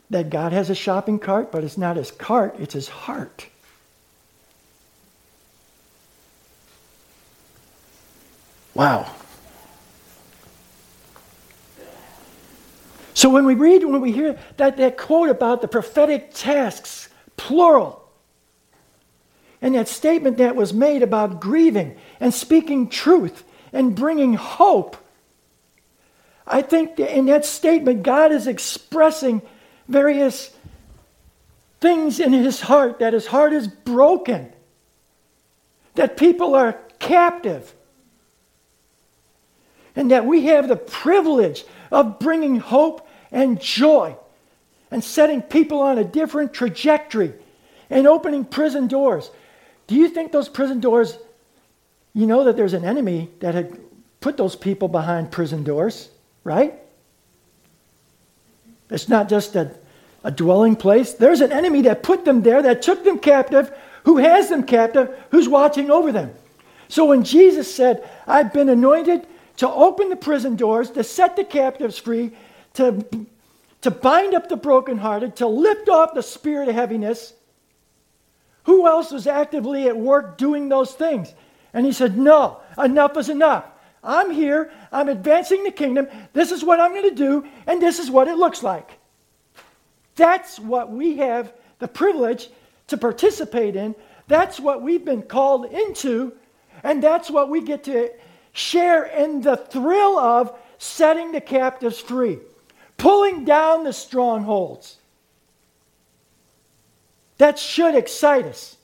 that 0.10 0.30
God 0.30 0.52
has 0.52 0.70
a 0.70 0.76
shopping 0.76 1.20
cart, 1.20 1.52
but 1.52 1.64
it's 1.64 1.78
not 1.78 1.96
his 1.96 2.12
cart, 2.12 2.56
it's 2.60 2.74
his 2.74 2.90
heart? 2.90 3.46
Wow. 8.74 9.10
So 13.16 13.30
when 13.30 13.46
we 13.46 13.56
read, 13.56 13.84
when 13.84 14.02
we 14.02 14.12
hear 14.12 14.38
that, 14.58 14.78
that 14.78 14.98
quote 14.98 15.30
about 15.30 15.62
the 15.62 15.68
prophetic 15.68 16.34
tasks, 16.34 17.10
plural, 17.38 18.08
and 19.62 19.74
that 19.74 19.88
statement 19.88 20.38
that 20.38 20.56
was 20.56 20.74
made 20.74 21.02
about 21.02 21.40
grieving 21.40 21.98
and 22.20 22.32
speaking 22.34 22.90
truth 22.90 23.44
and 23.74 23.96
bringing 23.96 24.36
hope, 24.36 24.98
I 26.46 26.62
think 26.62 27.00
in 27.00 27.26
that 27.26 27.46
statement, 27.46 28.04
God 28.04 28.32
is 28.32 28.46
expressing 28.46 29.42
various 29.88 30.54
things 31.80 32.20
in 32.20 32.34
his 32.34 32.62
heart, 32.62 33.00
that 33.00 33.14
his 33.14 33.28
heart 33.28 33.54
is 33.54 33.68
broken. 33.68 34.52
that 35.96 36.18
people 36.18 36.56
are 36.56 36.78
captive 37.00 37.74
and 39.96 40.12
that 40.12 40.26
we 40.26 40.46
have 40.46 40.68
the 40.68 40.76
privilege 40.76 41.64
of 41.92 42.20
bringing 42.20 42.58
hope 42.60 43.05
and 43.36 43.60
joy 43.60 44.16
and 44.90 45.04
setting 45.04 45.42
people 45.42 45.82
on 45.82 46.00
a 46.00 46.04
different 46.04 46.54
trajectory 46.54 47.34
and 47.90 48.08
opening 48.08 48.46
prison 48.46 48.88
doors. 48.88 49.30
Do 49.88 49.96
you 49.96 50.08
think 50.08 50.32
those 50.32 50.50
prison 50.50 50.80
doors, 50.80 51.18
you 52.14 52.26
know 52.26 52.46
that 52.46 52.56
there's 52.56 52.74
an 52.74 52.86
enemy 52.86 53.30
that 53.42 53.54
had 53.54 53.78
put 54.22 54.38
those 54.38 54.56
people 54.56 54.88
behind 54.88 55.32
prison 55.32 55.64
doors, 55.64 56.10
right? 56.46 56.76
It's 58.90 59.10
not 59.10 59.28
just 59.28 59.56
a, 59.56 59.76
a 60.24 60.32
dwelling 60.32 60.78
place. 60.78 61.14
There's 61.14 61.42
an 61.42 61.52
enemy 61.52 61.82
that 61.84 62.04
put 62.04 62.24
them 62.24 62.42
there, 62.42 62.62
that 62.62 62.82
took 62.82 63.04
them 63.04 63.20
captive, 63.20 63.76
who 64.06 64.18
has 64.18 64.48
them 64.48 64.64
captive, 64.64 65.14
who's 65.32 65.50
watching 65.50 65.92
over 65.92 66.14
them. 66.14 66.34
So 66.88 67.06
when 67.06 67.26
Jesus 67.26 67.74
said, 67.74 68.10
I've 68.26 68.54
been 68.54 68.70
anointed 68.70 69.28
to 69.58 69.70
open 69.70 70.10
the 70.10 70.16
prison 70.16 70.56
doors, 70.56 70.90
to 70.92 71.04
set 71.04 71.36
the 71.36 71.44
captives 71.44 71.98
free, 71.98 72.32
to, 72.76 73.06
to 73.82 73.92
bind 73.92 74.34
up 74.34 74.50
the 74.50 74.56
brokenhearted, 74.56 75.38
to 75.38 75.48
lift 75.48 75.90
off 75.90 76.14
the 76.14 76.24
spirit 76.24 76.70
of 76.70 76.76
heaviness. 76.76 77.34
Who 78.64 78.88
else 78.88 79.12
was 79.12 79.28
actively 79.28 79.88
at 79.88 79.98
work 79.98 80.38
doing 80.38 80.70
those 80.70 80.94
things? 80.94 81.34
And 81.74 81.86
he 81.86 81.92
said, 81.92 82.18
No, 82.18 82.62
enough 82.78 83.18
is 83.18 83.30
enough. 83.30 83.66
I'm 84.04 84.30
here, 84.32 84.72
I'm 84.92 85.10
advancing 85.10 85.64
the 85.64 85.72
kingdom, 85.72 86.08
this 86.32 86.52
is 86.52 86.64
what 86.64 86.80
I'm 86.80 86.92
going 86.92 87.10
to 87.10 87.16
do, 87.16 87.46
and 87.66 87.82
this 87.82 87.98
is 87.98 88.12
what 88.12 88.28
it 88.28 88.38
looks 88.38 88.62
like. 88.62 89.00
That's 90.16 90.60
what 90.60 90.92
we 90.92 91.18
have 91.18 91.52
the 91.80 91.88
privilege 91.88 92.50
to 92.88 92.98
participate 92.98 93.76
in. 93.76 93.96
That's 94.28 94.60
what 94.60 94.82
we've 94.82 95.04
been 95.04 95.24
called 95.24 95.66
into, 95.66 96.34
and 96.84 97.02
that's 97.02 97.32
what 97.32 97.50
we 97.50 97.62
get 97.62 97.84
to 97.86 98.12
share 98.54 99.06
in 99.06 99.42
the 99.42 99.58
thrill 99.58 100.18
of 100.18 100.58
setting 100.78 101.32
the 101.32 101.42
captives 101.42 102.00
free, 102.00 102.40
pulling 102.98 103.46
down 103.46 103.84
the 103.84 103.94
strongholds. 103.94 104.98
That 107.38 107.60
should 107.60 107.96
excite 107.96 108.46
us. 108.46 108.78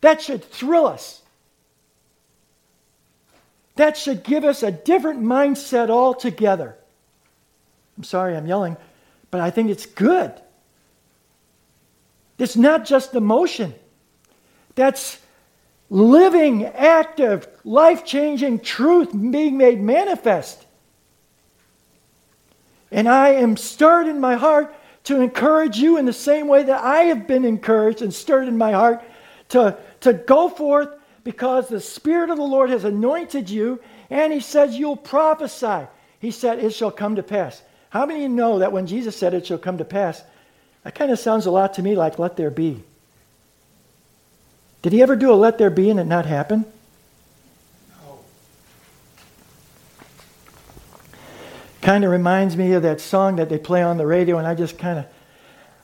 That 0.00 0.20
should 0.20 0.44
thrill 0.44 0.86
us. 0.86 1.22
That 3.76 3.96
should 3.96 4.22
give 4.22 4.44
us 4.44 4.62
a 4.62 4.70
different 4.70 5.22
mindset 5.22 5.90
altogether. 5.90 6.76
I'm 7.96 8.04
sorry 8.04 8.36
I'm 8.36 8.46
yelling, 8.46 8.76
but 9.30 9.40
I 9.40 9.50
think 9.50 9.70
it's 9.70 9.86
good. 9.86 10.32
It's 12.38 12.56
not 12.56 12.84
just 12.84 13.14
emotion. 13.14 13.74
That's 14.74 15.18
living, 15.90 16.64
active, 16.66 17.46
life 17.64 18.04
changing 18.04 18.60
truth 18.60 19.10
being 19.12 19.56
made 19.56 19.80
manifest. 19.80 20.63
And 22.90 23.08
I 23.08 23.30
am 23.30 23.56
stirred 23.56 24.06
in 24.06 24.20
my 24.20 24.34
heart 24.34 24.74
to 25.04 25.20
encourage 25.20 25.78
you 25.78 25.98
in 25.98 26.06
the 26.06 26.12
same 26.12 26.48
way 26.48 26.62
that 26.62 26.82
I 26.82 27.04
have 27.04 27.26
been 27.26 27.44
encouraged 27.44 28.02
and 28.02 28.12
stirred 28.12 28.48
in 28.48 28.56
my 28.56 28.72
heart 28.72 29.02
to, 29.50 29.76
to 30.00 30.12
go 30.12 30.48
forth 30.48 30.88
because 31.24 31.68
the 31.68 31.80
Spirit 31.80 32.30
of 32.30 32.36
the 32.36 32.42
Lord 32.42 32.70
has 32.70 32.84
anointed 32.84 33.50
you 33.50 33.80
and 34.10 34.32
He 34.32 34.40
says 34.40 34.76
you'll 34.76 34.96
prophesy. 34.96 35.86
He 36.20 36.30
said, 36.30 36.58
It 36.58 36.74
shall 36.74 36.90
come 36.90 37.16
to 37.16 37.22
pass. 37.22 37.62
How 37.90 38.06
many 38.06 38.24
of 38.24 38.30
you 38.30 38.36
know 38.36 38.58
that 38.58 38.72
when 38.72 38.86
Jesus 38.86 39.16
said 39.16 39.34
it 39.34 39.46
shall 39.46 39.58
come 39.58 39.78
to 39.78 39.84
pass, 39.84 40.22
that 40.82 40.94
kind 40.94 41.10
of 41.10 41.18
sounds 41.18 41.46
a 41.46 41.50
lot 41.50 41.74
to 41.74 41.82
me 41.82 41.96
like 41.96 42.18
let 42.18 42.36
there 42.36 42.50
be? 42.50 42.82
Did 44.82 44.92
he 44.92 45.02
ever 45.02 45.16
do 45.16 45.32
a 45.32 45.34
let 45.34 45.58
there 45.58 45.70
be 45.70 45.90
and 45.90 46.00
it 46.00 46.04
not 46.04 46.26
happen? 46.26 46.66
Kind 51.84 52.02
of 52.02 52.10
reminds 52.10 52.56
me 52.56 52.72
of 52.72 52.82
that 52.84 52.98
song 52.98 53.36
that 53.36 53.50
they 53.50 53.58
play 53.58 53.82
on 53.82 53.98
the 53.98 54.06
radio, 54.06 54.38
and 54.38 54.46
I 54.46 54.54
just 54.54 54.78
kind 54.78 55.00
of, 55.00 55.04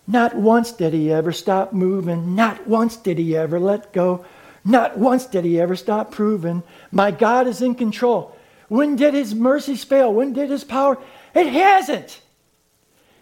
not 0.07 0.35
once 0.35 0.73
did 0.73 0.95
he 0.95 1.13
ever 1.13 1.31
stop 1.31 1.75
moving, 1.75 2.35
not 2.35 2.67
once 2.67 2.97
did 2.97 3.19
he 3.19 3.37
ever 3.37 3.61
let 3.61 3.93
go, 3.93 4.25
not 4.65 4.97
once 4.97 5.27
did 5.27 5.45
he 5.45 5.61
ever 5.61 5.77
stop 5.77 6.11
proving. 6.11 6.63
My 6.91 7.11
God 7.11 7.47
is 7.47 7.61
in 7.61 7.75
control. 7.75 8.35
When 8.69 8.97
did 8.97 9.13
his 9.13 9.35
mercies 9.35 9.85
fail? 9.85 10.11
When 10.11 10.33
did 10.33 10.49
his 10.49 10.65
power? 10.65 10.97
It 11.35 11.49
hasn't. 11.49 12.23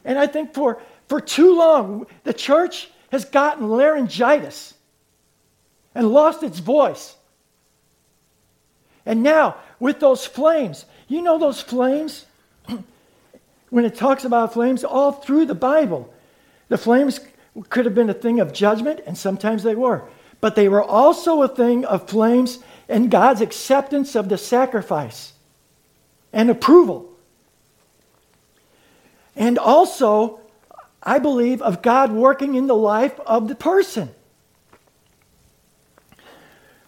And 0.05 0.17
I 0.17 0.29
think 0.29 0.55
for, 0.55 0.81
for 1.09 1.21
too 1.21 1.59
long, 1.59 2.07
the 2.23 2.33
church 2.33 2.91
has 3.11 3.25
gotten 3.25 3.69
laryngitis 3.69 4.75
and 5.97 6.13
lost 6.13 6.45
its 6.45 6.61
voice. 6.61 7.17
And 9.05 9.25
now, 9.25 9.57
with 9.81 9.99
those 9.99 10.25
flames, 10.25 10.85
you 11.09 11.23
know 11.23 11.39
those 11.39 11.61
flames? 11.61 12.25
When 13.71 13.85
it 13.85 13.95
talks 13.95 14.25
about 14.25 14.53
flames 14.53 14.85
all 14.85 15.13
through 15.13 15.47
the 15.47 15.55
Bible, 15.55 16.13
the 16.69 16.79
flames 16.79 17.21
could 17.69 17.85
have 17.85 17.95
been 17.95 18.11
a 18.11 18.15
thing 18.15 18.41
of 18.41 18.53
judgment, 18.53 19.01
and 19.07 19.17
sometimes 19.17 19.63
they 19.63 19.75
were. 19.75 20.03
But 20.41 20.55
they 20.55 20.69
were 20.69 20.83
also 20.83 21.43
a 21.43 21.49
thing 21.49 21.85
of 21.85 22.09
flames 22.09 22.61
and 22.89 23.11
God's 23.11 23.41
acceptance 23.41 24.15
of 24.15 24.29
the 24.29 24.39
sacrifice 24.39 25.33
and 26.33 26.51
approval. 26.51 27.09
And 29.35 29.59
also, 29.59 30.41
I 31.03 31.19
believe, 31.19 31.63
of 31.63 31.83
God 31.83 32.13
working 32.13 32.55
in 32.55 32.67
the 32.67 32.77
life 32.77 33.19
of 33.21 33.49
the 33.49 33.55
person. 33.55 34.11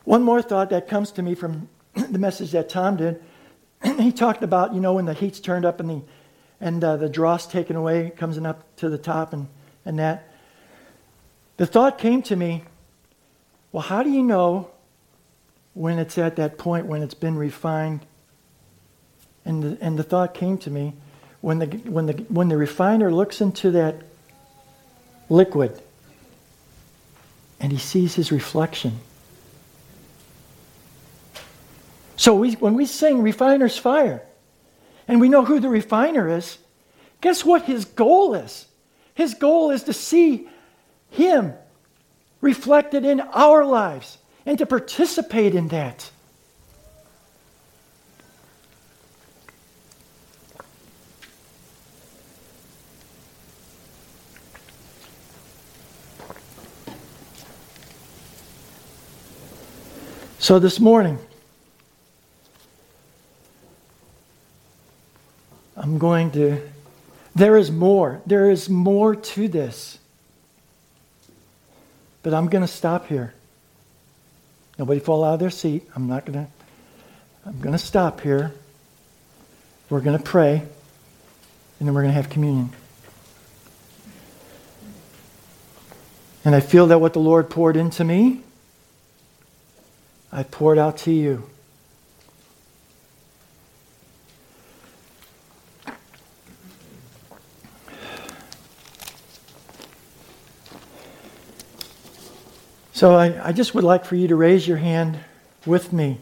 One 0.05 0.23
more 0.23 0.43
thought 0.43 0.71
that 0.71 0.89
comes 0.89 1.13
to 1.13 1.23
me 1.23 1.35
from 1.35 1.69
the 1.95 2.19
message 2.19 2.53
that 2.53 2.69
Tom 2.69 2.97
did. 2.97 3.23
He 3.83 4.13
talked 4.13 4.43
about, 4.43 4.75
you 4.75 4.81
know, 4.81 4.95
when 4.95 5.05
the 5.05 5.15
heat's 5.15 5.41
turned 5.41 5.65
up 5.65 5.81
and 5.81 5.91
the 5.91 6.03
and 6.61 6.85
uh, 6.85 6.97
the 6.97 7.09
dross 7.09 7.47
taken 7.47 7.75
away, 7.75 8.13
comes 8.17 8.37
up 8.39 8.77
to 8.77 8.91
the 8.91 8.99
top 8.99 9.33
and, 9.33 9.49
and 9.85 9.99
that. 9.99 10.29
The 11.57 11.67
thought 11.67 11.99
came 11.99 12.23
to 12.25 12.37
me, 12.37 12.65
well, 13.73 13.83
how 13.83 14.03
do 14.03 14.11
you 14.11 14.23
know 14.23 14.71
when 15.75 15.99
it's 15.99 16.19
at 16.19 16.37
that 16.37 16.59
point 16.59 16.87
when 16.87 17.03
it's 17.03 17.15
been 17.15 17.37
refined? 17.37 18.05
And 19.45 19.63
the, 19.63 19.79
and 19.81 19.99
the 19.99 20.03
thought 20.03 20.35
came 20.35 20.59
to 20.59 20.71
me, 20.71 20.93
when 21.41 21.61
the, 21.61 21.67
when, 21.67 22.07
the, 22.07 22.13
when 22.29 22.49
the 22.49 22.59
refiner 22.59 23.11
looks 23.11 23.41
into 23.41 23.71
that 23.71 24.03
liquid 25.31 25.81
and 27.59 27.73
he 27.73 27.79
sees 27.79 28.15
his 28.15 28.31
reflection 28.31 29.01
So 32.21 32.35
we, 32.35 32.53
when 32.53 32.75
we 32.75 32.85
sing 32.85 33.23
Refiner's 33.23 33.79
Fire, 33.79 34.23
and 35.09 35.23
we 35.23 35.31
know 35.31 35.43
who 35.43 35.59
the 35.59 35.71
refiner 35.71 36.29
is, 36.29 36.59
guess 37.23 37.47
what 37.47 37.63
his 37.63 37.87
goal 37.87 38.35
is? 38.35 38.67
His 39.15 39.33
goal 39.33 39.71
is 39.71 39.85
to 39.85 39.95
see 39.95 40.47
him 41.09 41.55
reflected 42.43 43.07
in 43.07 43.21
our 43.21 43.65
lives 43.65 44.19
and 44.45 44.59
to 44.59 44.67
participate 44.67 45.55
in 45.55 45.69
that. 45.69 46.11
So 60.39 60.59
this 60.59 60.79
morning, 60.79 61.19
I'm 65.77 65.99
going 65.99 66.31
to, 66.33 66.61
there 67.35 67.57
is 67.57 67.71
more. 67.71 68.21
There 68.27 68.51
is 68.51 68.69
more 68.69 69.15
to 69.15 69.49
this. 69.49 69.99
But 72.23 72.35
I'm 72.35 72.49
going 72.49 72.63
to 72.63 72.69
stop 72.69 73.07
here. 73.07 73.35
Nobody 74.79 75.01
fall 75.01 75.25
out 75.25 75.35
of 75.35 75.41
their 75.41 75.51
seat. 75.51 75.89
I'm 75.95 76.07
not 76.07 76.27
going 76.27 76.45
to, 76.45 76.51
I'm 77.47 77.61
going 77.61 77.73
to 77.73 77.79
stop 77.79 78.21
here. 78.21 78.53
We're 79.89 80.01
going 80.01 80.17
to 80.17 80.23
pray, 80.23 80.57
and 81.79 81.89
then 81.89 81.95
we're 81.95 82.03
going 82.03 82.13
to 82.13 82.17
have 82.17 82.31
communion. 82.31 82.71
And 86.45 86.55
I 86.55 86.61
feel 86.61 86.87
that 86.87 87.01
what 87.01 87.13
the 87.13 87.21
Lord 87.21 87.51
poured 87.51 87.77
into 87.77 88.05
me, 88.05 88.43
I 90.33 90.45
poured 90.45 90.79
out 90.79 90.97
to 90.99 91.11
you. 91.11 91.51
So 103.01 103.15
I, 103.15 103.49
I 103.49 103.53
just 103.53 103.75
would 103.75 103.83
like 103.83 104.05
for 104.05 104.15
you 104.15 104.29
to 104.29 104.37
raise 104.37 104.69
your 104.69 104.77
hand 104.77 105.19
with 105.65 105.91
me. 105.91 106.19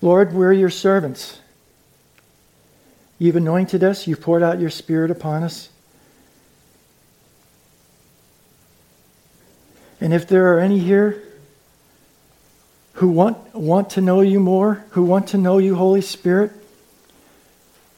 Lord, 0.00 0.32
we're 0.32 0.54
your 0.54 0.70
servants. 0.70 1.38
You've 3.18 3.36
anointed 3.36 3.84
us, 3.84 4.06
you've 4.06 4.22
poured 4.22 4.42
out 4.42 4.58
your 4.58 4.70
Spirit 4.70 5.10
upon 5.10 5.42
us. 5.42 5.68
And 10.00 10.14
if 10.14 10.26
there 10.26 10.54
are 10.54 10.58
any 10.58 10.78
here 10.78 11.22
who 12.94 13.08
want, 13.08 13.54
want 13.54 13.90
to 13.90 14.00
know 14.00 14.22
you 14.22 14.40
more, 14.40 14.82
who 14.92 15.02
want 15.02 15.28
to 15.28 15.36
know 15.36 15.58
you, 15.58 15.74
Holy 15.74 16.00
Spirit, 16.00 16.52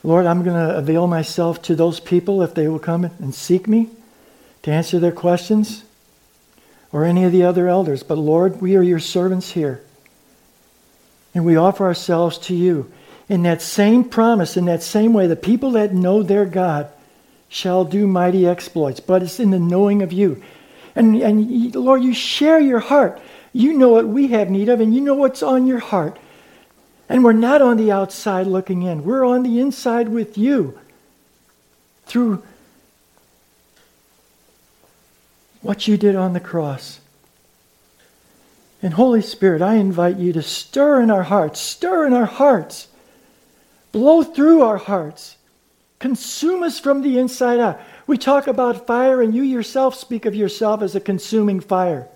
Lord, 0.02 0.26
I'm 0.26 0.42
going 0.42 0.56
to 0.56 0.76
avail 0.76 1.06
myself 1.06 1.62
to 1.62 1.76
those 1.76 2.00
people 2.00 2.42
if 2.42 2.54
they 2.54 2.66
will 2.66 2.80
come 2.80 3.04
and 3.04 3.32
seek 3.32 3.68
me 3.68 3.88
to 4.62 4.70
answer 4.70 4.98
their 4.98 5.12
questions 5.12 5.84
or 6.92 7.04
any 7.04 7.24
of 7.24 7.32
the 7.32 7.44
other 7.44 7.68
elders. 7.68 8.02
But 8.02 8.18
Lord, 8.18 8.60
we 8.60 8.76
are 8.76 8.82
your 8.82 8.98
servants 8.98 9.52
here. 9.52 9.82
And 11.34 11.44
we 11.44 11.56
offer 11.56 11.84
ourselves 11.84 12.38
to 12.38 12.54
you 12.54 12.92
in 13.28 13.42
that 13.42 13.62
same 13.62 14.04
promise, 14.04 14.56
in 14.56 14.64
that 14.64 14.82
same 14.82 15.12
way. 15.12 15.26
The 15.26 15.36
people 15.36 15.72
that 15.72 15.94
know 15.94 16.22
their 16.22 16.44
God 16.44 16.88
shall 17.48 17.84
do 17.84 18.06
mighty 18.06 18.46
exploits, 18.46 19.00
but 19.00 19.22
it's 19.22 19.40
in 19.40 19.50
the 19.50 19.58
knowing 19.58 20.02
of 20.02 20.12
you. 20.12 20.42
And, 20.96 21.16
and 21.22 21.74
Lord, 21.74 22.02
you 22.02 22.12
share 22.12 22.58
your 22.58 22.80
heart. 22.80 23.20
You 23.52 23.74
know 23.74 23.88
what 23.88 24.08
we 24.08 24.28
have 24.28 24.50
need 24.50 24.68
of, 24.68 24.80
and 24.80 24.94
you 24.94 25.00
know 25.00 25.14
what's 25.14 25.42
on 25.42 25.66
your 25.66 25.78
heart. 25.78 26.18
And 27.08 27.24
we're 27.24 27.32
not 27.32 27.62
on 27.62 27.76
the 27.76 27.90
outside 27.90 28.46
looking 28.46 28.82
in, 28.82 29.04
we're 29.04 29.24
on 29.24 29.42
the 29.42 29.58
inside 29.60 30.08
with 30.08 30.38
you 30.38 30.78
through 32.06 32.42
what 35.62 35.86
you 35.86 35.96
did 35.96 36.16
on 36.16 36.32
the 36.32 36.40
cross. 36.40 37.00
And 38.82 38.94
Holy 38.94 39.20
Spirit, 39.20 39.60
I 39.60 39.74
invite 39.74 40.16
you 40.16 40.32
to 40.32 40.42
stir 40.42 41.02
in 41.02 41.10
our 41.10 41.24
hearts, 41.24 41.60
stir 41.60 42.06
in 42.06 42.14
our 42.14 42.26
hearts, 42.26 42.88
blow 43.92 44.22
through 44.22 44.62
our 44.62 44.78
hearts, 44.78 45.36
consume 45.98 46.62
us 46.62 46.80
from 46.80 47.02
the 47.02 47.18
inside 47.18 47.60
out. 47.60 47.80
We 48.06 48.16
talk 48.16 48.46
about 48.46 48.86
fire, 48.86 49.20
and 49.20 49.34
you 49.34 49.42
yourself 49.42 49.94
speak 49.94 50.24
of 50.24 50.34
yourself 50.34 50.80
as 50.80 50.94
a 50.94 51.00
consuming 51.00 51.60
fire. 51.60 52.08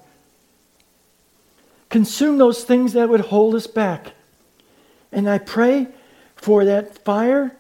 Consume 1.90 2.38
those 2.38 2.64
things 2.64 2.94
that 2.94 3.08
would 3.08 3.20
hold 3.20 3.54
us 3.54 3.66
back. 3.66 4.12
And 5.12 5.28
I 5.28 5.38
pray 5.38 5.88
for 6.34 6.64
that 6.64 7.04
fire 7.04 7.54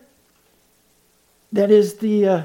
that 1.52 1.70
is 1.70 1.98
the, 1.98 2.26
uh, 2.26 2.44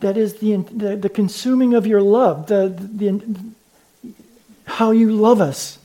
that 0.00 0.16
is 0.16 0.34
the, 0.36 0.56
the, 0.56 0.96
the, 0.96 1.08
consuming 1.08 1.74
of 1.74 1.86
your 1.86 2.00
love, 2.00 2.46
the, 2.46 2.68
the, 2.68 3.22
how 4.64 4.90
you 4.90 5.10
love 5.12 5.40
us 5.40 5.78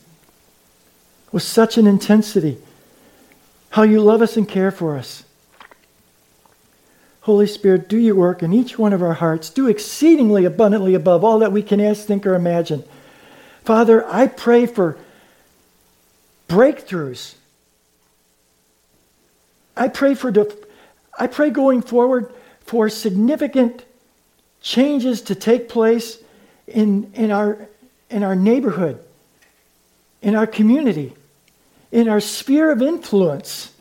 with 1.32 1.43
such 1.43 1.78
an 1.78 1.88
intensity, 1.88 2.57
how 3.72 3.84
you 3.84 3.99
love 4.01 4.22
us 4.22 4.38
and 4.38 4.47
care 4.47 4.72
for 4.72 4.95
us. 4.97 5.24
Holy 7.22 7.47
Spirit, 7.47 7.88
do 7.88 7.97
your 7.97 8.16
work 8.16 8.43
in 8.43 8.53
each 8.53 8.78
one 8.78 8.93
of 8.93 9.01
our 9.01 9.14
hearts. 9.14 9.49
Do 9.49 9.68
exceedingly 9.68 10.45
abundantly 10.45 10.93
above 10.93 11.24
all 11.24 11.39
that 11.39 11.51
we 11.51 11.64
can 11.64 11.80
ask, 11.80 12.05
think, 12.05 12.26
or 12.26 12.36
imagine. 12.36 12.84
Father, 13.64 14.05
I 14.07 14.28
pray 14.28 14.66
for 14.66 14.97
breakthroughs 16.49 17.36
I 19.76 19.88
pray 19.88 20.16
for 20.16 20.32
I 21.18 21.28
pray 21.28 21.49
going 21.49 21.82
forward 21.82 22.34
for 22.61 22.89
significant 22.89 23.86
changes 24.64 25.22
to 25.22 25.36
take 25.36 25.70
place 25.70 26.18
in, 26.66 27.11
in, 27.14 27.30
our, 27.30 27.68
in 28.09 28.24
our 28.24 28.36
neighborhood, 28.36 28.97
in 30.24 30.34
our 30.34 30.47
community, 30.47 31.14
in 31.91 32.07
our 32.09 32.22
sphere 32.22 32.72
of 32.72 32.82
influence. 32.82 33.72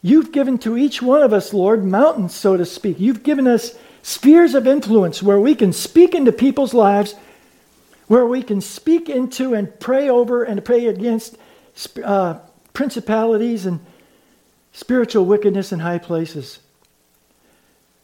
You've 0.00 0.32
given 0.32 0.58
to 0.60 0.76
each 0.76 1.00
one 1.00 1.22
of 1.22 1.32
us, 1.32 1.52
Lord, 1.52 1.84
mountains, 1.84 2.34
so 2.34 2.56
to 2.56 2.64
speak. 2.64 2.98
You've 2.98 3.22
given 3.22 3.46
us 3.46 3.76
spheres 4.02 4.54
of 4.54 4.66
influence 4.66 5.22
where 5.22 5.38
we 5.38 5.54
can 5.54 5.72
speak 5.72 6.14
into 6.14 6.32
people's 6.32 6.74
lives, 6.74 7.14
where 8.08 8.26
we 8.26 8.42
can 8.42 8.60
speak 8.60 9.08
into 9.08 9.54
and 9.54 9.78
pray 9.78 10.08
over 10.08 10.42
and 10.42 10.64
pray 10.64 10.86
against 10.86 11.36
uh, 12.02 12.38
principalities 12.72 13.66
and 13.66 13.80
spiritual 14.72 15.26
wickedness 15.26 15.72
in 15.72 15.78
high 15.78 15.98
places. 15.98 16.58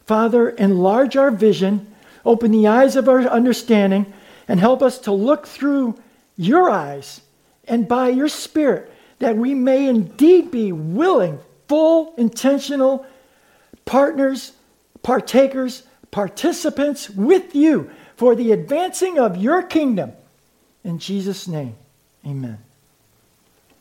Father, 0.09 0.49
enlarge 0.49 1.15
our 1.15 1.29
vision, 1.29 1.85
open 2.25 2.51
the 2.51 2.65
eyes 2.65 2.95
of 2.95 3.07
our 3.07 3.21
understanding, 3.27 4.11
and 4.47 4.59
help 4.59 4.81
us 4.81 4.97
to 4.97 5.11
look 5.11 5.45
through 5.45 5.99
your 6.35 6.67
eyes 6.67 7.21
and 7.67 7.87
by 7.87 8.09
your 8.09 8.27
Spirit 8.27 8.91
that 9.19 9.37
we 9.37 9.53
may 9.53 9.87
indeed 9.87 10.49
be 10.49 10.71
willing, 10.71 11.37
full, 11.67 12.15
intentional 12.17 13.05
partners, 13.85 14.53
partakers, 15.03 15.83
participants 16.09 17.11
with 17.11 17.53
you 17.53 17.91
for 18.15 18.33
the 18.33 18.51
advancing 18.51 19.19
of 19.19 19.37
your 19.37 19.61
kingdom. 19.61 20.13
In 20.83 20.97
Jesus' 20.97 21.47
name, 21.47 21.75
amen. 22.25 22.57